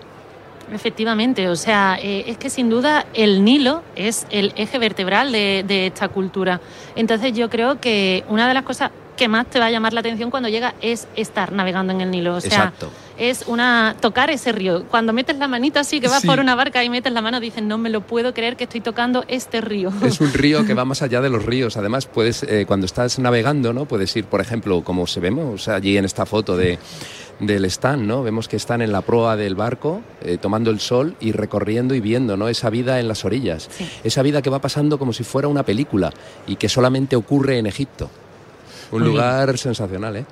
[0.72, 5.64] Efectivamente, o sea, eh, es que sin duda el Nilo es el eje vertebral de,
[5.66, 6.60] de esta cultura.
[6.96, 10.00] Entonces yo creo que una de las cosas que más te va a llamar la
[10.00, 12.34] atención cuando llega es estar navegando en el Nilo.
[12.36, 12.90] O sea, Exacto.
[13.18, 14.84] es una tocar ese río.
[14.84, 16.26] Cuando metes la manita así, que vas Sí.
[16.26, 18.80] por una barca y metes la mano, dices, no me lo puedo creer que estoy
[18.80, 19.92] tocando este río.
[20.02, 21.76] Es un río que va más allá de los ríos.
[21.76, 23.84] Además, puedes, eh, cuando estás navegando, ¿no?
[23.84, 26.78] Puedes ir, por ejemplo, como se vemos allí en esta foto de,
[27.40, 28.22] del stand, ¿no?
[28.22, 32.00] Vemos que están en la proa del barco, eh, tomando el sol y recorriendo y
[32.00, 32.48] viendo, ¿no?
[32.48, 33.68] Esa vida en las orillas.
[33.70, 33.88] Sí.
[34.04, 36.12] Esa vida que va pasando como si fuera una película
[36.46, 38.10] y que solamente ocurre en Egipto.
[38.92, 39.14] Un Muy bien.
[39.22, 40.24] lugar sensacional, ¿eh?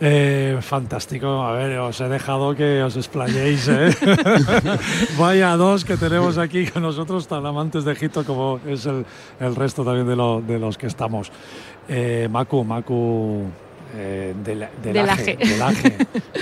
[0.00, 1.42] Eh, fantástico.
[1.44, 3.68] A ver, os he dejado que os explayéis.
[3.68, 3.94] ¿eh?
[5.18, 9.04] Vaya dos que tenemos aquí con nosotros, tan amantes de Egipto como es el,
[9.40, 11.30] el resto también de, lo- de los que estamos.
[11.88, 13.44] Eh, Macu, Macu
[13.94, 15.48] eh, del, del Del Aje, Aje.
[15.48, 15.96] del Aje.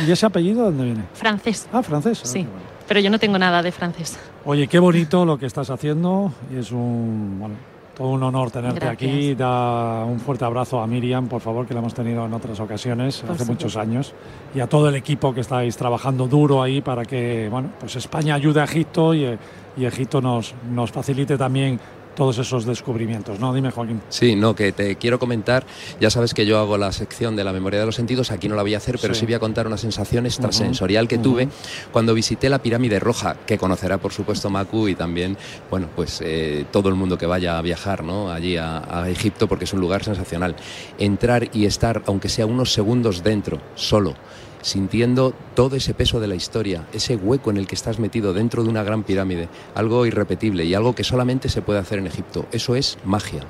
[0.06, 1.02] ¿Y ese apellido dónde viene?
[1.14, 1.68] Francés.
[1.72, 2.20] Ah, francés.
[2.22, 2.52] Ah, Sí, bueno.
[2.88, 4.18] pero yo no tengo nada de francés.
[4.44, 7.54] Oye, qué bonito lo que estás haciendo y es un, bueno,
[7.96, 9.10] todo un honor tenerte Gracias.
[9.12, 9.34] aquí.
[9.34, 13.18] Da un fuerte abrazo a Miriam, por favor, que la hemos tenido en otras ocasiones,
[13.20, 13.52] Por hace supuesto.
[13.66, 14.14] muchos años,
[14.54, 18.34] y a todo el equipo que estáis trabajando duro ahí para que, bueno, pues España
[18.34, 19.38] ayude a Egipto y, eh,
[19.76, 21.78] y Egipto nos, nos facilite también
[22.14, 23.52] todos esos descubrimientos, ¿no?
[23.54, 24.00] Dime, Joaquín.
[24.08, 25.64] Sí, no, que te quiero comentar,
[26.00, 28.54] ya sabes que yo hago la sección de la memoria de los sentidos, aquí no
[28.54, 29.20] la voy a hacer, pero Sí.
[29.20, 31.48] sí, voy a contar una sensación extrasensorial que tuve
[31.92, 35.36] cuando visité la pirámide roja, que conocerá por supuesto Macu y también,
[35.70, 38.30] bueno, pues eh, todo el mundo que vaya a viajar ¿no?
[38.30, 40.54] allí a, a Egipto, porque es un lugar sensacional.
[40.98, 44.14] Entrar y estar, aunque sea unos segundos dentro, solo,
[44.62, 48.62] sintiendo todo ese peso de la historia, ese hueco en el que estás metido dentro
[48.62, 52.46] de una gran pirámide, algo irrepetible y algo que solamente se puede hacer en Egipto.
[52.52, 53.42] Eso es magia.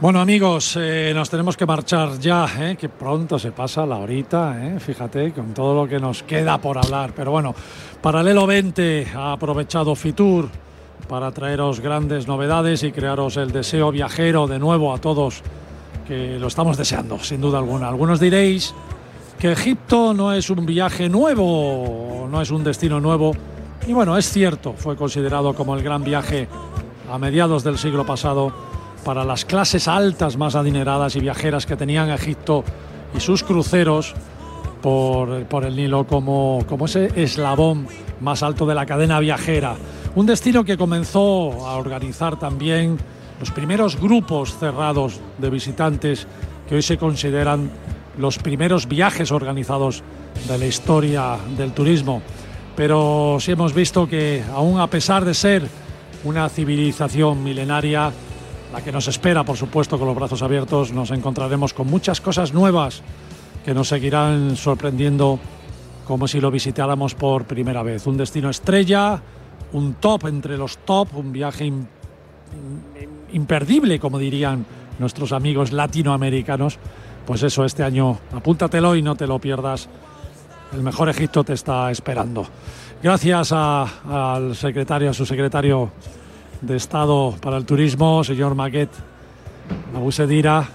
[0.00, 2.76] Bueno amigos, eh, nos tenemos que marchar ya, ¿eh?
[2.76, 4.80] que pronto se pasa la horita, ¿eh?
[4.80, 7.12] fíjate, con todo lo que nos queda por hablar.
[7.14, 7.54] Pero bueno,
[8.00, 10.48] Paralelo 20 ha aprovechado Fitur
[11.08, 15.42] para traeros grandes novedades y crearos el deseo viajero de nuevo a todos,
[16.08, 17.86] que lo estamos deseando, sin duda alguna.
[17.86, 18.74] Algunos diréis
[19.42, 23.32] que Egipto no es un viaje nuevo, no es un destino nuevo.
[23.88, 26.46] Y bueno, es cierto, fue considerado como el gran viaje
[27.10, 28.52] a mediados del siglo pasado
[29.04, 32.62] para las clases altas más adineradas y viajeras que tenían Egipto
[33.16, 34.14] y sus cruceros
[34.80, 37.88] por, por el Nilo como, como ese eslabón
[38.20, 39.74] más alto de la cadena viajera.
[40.14, 42.96] Un destino que comenzó a organizar también
[43.40, 46.28] los primeros grupos cerrados de visitantes
[46.68, 47.72] que hoy se consideran
[48.18, 50.02] los primeros viajes organizados
[50.48, 52.22] de la historia del turismo.
[52.76, 55.62] Pero sí hemos visto que aún a pesar de ser
[56.24, 58.12] una civilización milenaria,
[58.72, 62.54] la que nos espera, por supuesto, con los brazos abiertos, nos encontraremos con muchas cosas
[62.54, 63.02] nuevas
[63.64, 65.38] que nos seguirán sorprendiendo
[66.06, 68.06] como si lo visitáramos por primera vez.
[68.06, 69.20] Un destino estrella,
[69.72, 71.86] un top entre los top, un viaje im-
[73.32, 74.64] imperdible, como dirían
[74.98, 76.78] nuestros amigos latinoamericanos.
[77.26, 79.88] Pues eso, este año apúntatelo y no te lo pierdas.
[80.72, 82.46] El mejor Egipto te está esperando.
[83.02, 85.90] Gracias a- al secretario, a su secretario
[86.60, 88.90] de Estado para el Turismo, señor Maguet
[89.94, 90.66] Abusedira.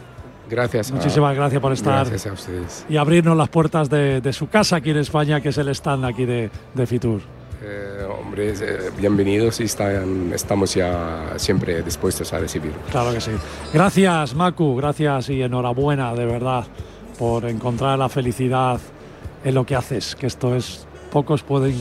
[0.50, 0.92] Gracias.
[0.92, 2.86] a- Muchísimas gracias por estar Gracias a ustedes.
[2.90, 6.06] y abrirnos las puertas de, de su casa aquí en España, que es el stand
[6.06, 7.22] aquí de, de Fitur.
[7.64, 12.72] Eh, hombres, eh, bienvenidos y están- estamos ya siempre dispuestos a recibir.
[12.92, 13.32] Claro que sí.
[13.74, 16.66] Gracias, Macu, gracias y enhorabuena, de verdad,
[17.18, 18.80] por encontrar la felicidad
[19.44, 21.76] en lo que haces, que esto es, pocos pueden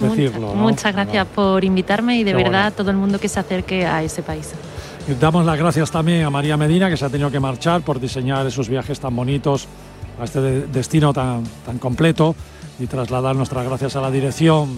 [0.00, 0.40] decirlo.
[0.48, 0.62] Mucha- ¿no?
[0.62, 2.66] Muchas gracias por invitarme y de Qué verdad bueno.
[2.66, 4.52] a todo el mundo que se acerque a ese país.
[5.08, 7.98] Y Damos las gracias también a María Medina, que se ha tenido que marchar por
[8.00, 9.66] diseñar esos viajes tan bonitos
[10.20, 12.34] a este de- destino tan, tan completo
[12.78, 14.68] y trasladar nuestras gracias a la dirección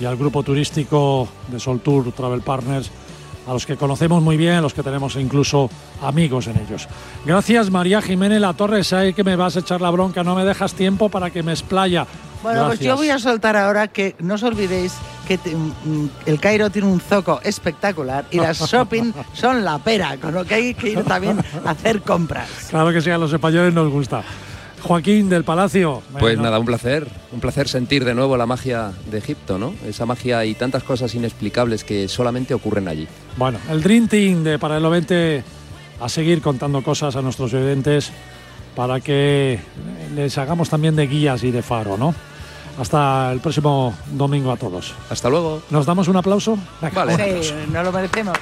[0.00, 2.90] y al grupo turístico de Sol Tour Travel Partners,
[3.46, 5.68] a los que conocemos muy bien, a los que tenemos incluso
[6.00, 6.88] amigos en ellos.
[7.26, 10.44] Gracias María Jiménez La Torre, sé que me vas a echar la bronca, no me
[10.44, 12.06] dejas tiempo para que me explaya.
[12.42, 14.92] Bueno, pues yo voy a soltar ahora que no os olvidéis
[15.28, 20.16] que te- mm, el Cairo tiene un zoco espectacular y las shopping son la pera,
[20.18, 22.48] con lo que hay que ir también a hacer compras.
[22.70, 24.22] Claro que sí, a los españoles nos gusta.
[24.82, 26.02] Joaquín del Palacio.
[26.12, 29.74] Pues Bueno, nada, un placer, un placer sentir de nuevo la magia de Egipto, ¿no?
[29.86, 33.06] Esa magia y tantas cosas inexplicables que solamente ocurren allí.
[33.36, 35.44] Bueno, el Dream Team de Para el 20
[36.00, 38.10] a seguir contando cosas a nuestros oyentes
[38.74, 39.60] para que
[40.14, 42.14] les hagamos también de guías y de faro, ¿no?
[42.78, 44.94] Hasta el próximo domingo a todos.
[45.10, 45.62] Hasta luego.
[45.70, 46.58] ¿Nos damos un aplauso?
[46.80, 47.42] Venga, un aplauso.
[47.42, 48.36] Sí, no lo merecemos.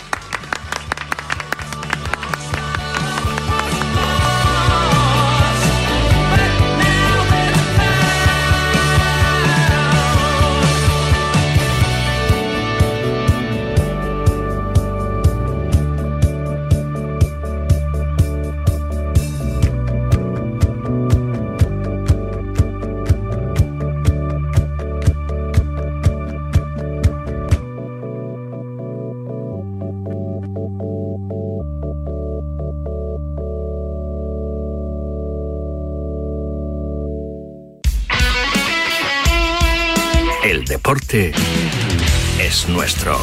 [42.90, 43.16] Nuestro.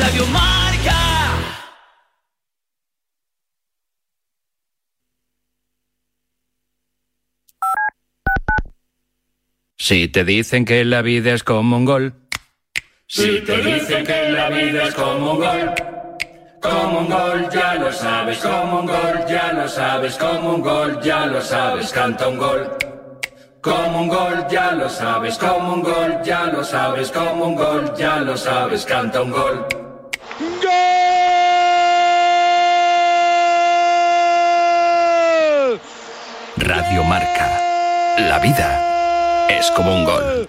[0.00, 0.98] Radio Marca.
[9.78, 12.14] Si te dicen que la vida es como un gol.
[13.06, 15.74] Si te dicen que la vida es como un gol,
[16.60, 21.00] como un gol, ya lo sabes, como un gol, ya lo sabes, como un gol,
[21.02, 22.87] ya lo sabes, canta un gol.
[23.60, 27.92] Como un gol, ya lo sabes, como un gol, ya lo sabes, como un gol,
[27.96, 29.66] ya lo sabes, canta un gol.
[36.56, 37.60] Radio Marca.
[38.18, 40.48] La vida es como un gol.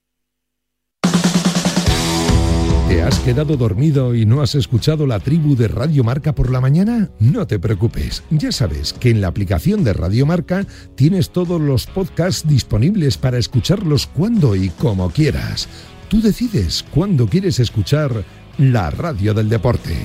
[3.01, 6.61] ¿Te has quedado dormido y no has escuchado la tribu de Radio Marca por la
[6.61, 7.09] mañana?
[7.19, 11.87] No te preocupes, ya sabes que en la aplicación de Radio Marca tienes todos los
[11.87, 15.67] podcasts disponibles para escucharlos cuando y como quieras.
[16.09, 18.23] Tú decides cuándo quieres escuchar
[18.59, 19.97] la radio del deporte.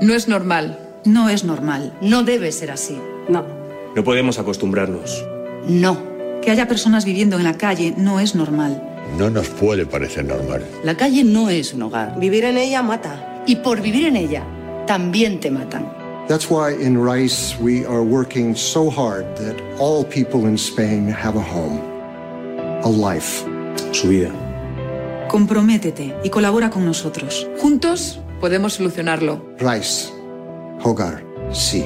[0.00, 0.78] No es normal.
[1.04, 1.98] no es normal.
[2.00, 2.96] No debe ser así.
[3.28, 3.44] No.
[3.96, 5.24] No podemos acostumbrarnos.
[5.66, 6.17] No.
[6.42, 8.82] Que haya personas viviendo en la calle no es normal.
[9.16, 10.64] No nos puede parecer normal.
[10.84, 12.18] La calle no es un hogar.
[12.18, 13.42] Vivir en ella mata.
[13.46, 14.44] Y por vivir en ella,
[14.86, 15.90] también te matan.
[16.28, 21.38] That's why in Rice we are working so hard that all people in Spain have
[21.38, 21.80] a home,
[22.84, 23.46] a life.
[23.92, 24.30] Su vida.
[25.30, 27.48] Comprométete y colabora con nosotros.
[27.58, 29.42] Juntos podemos solucionarlo.
[29.58, 30.10] Rice,
[30.82, 31.84] hogar, sí.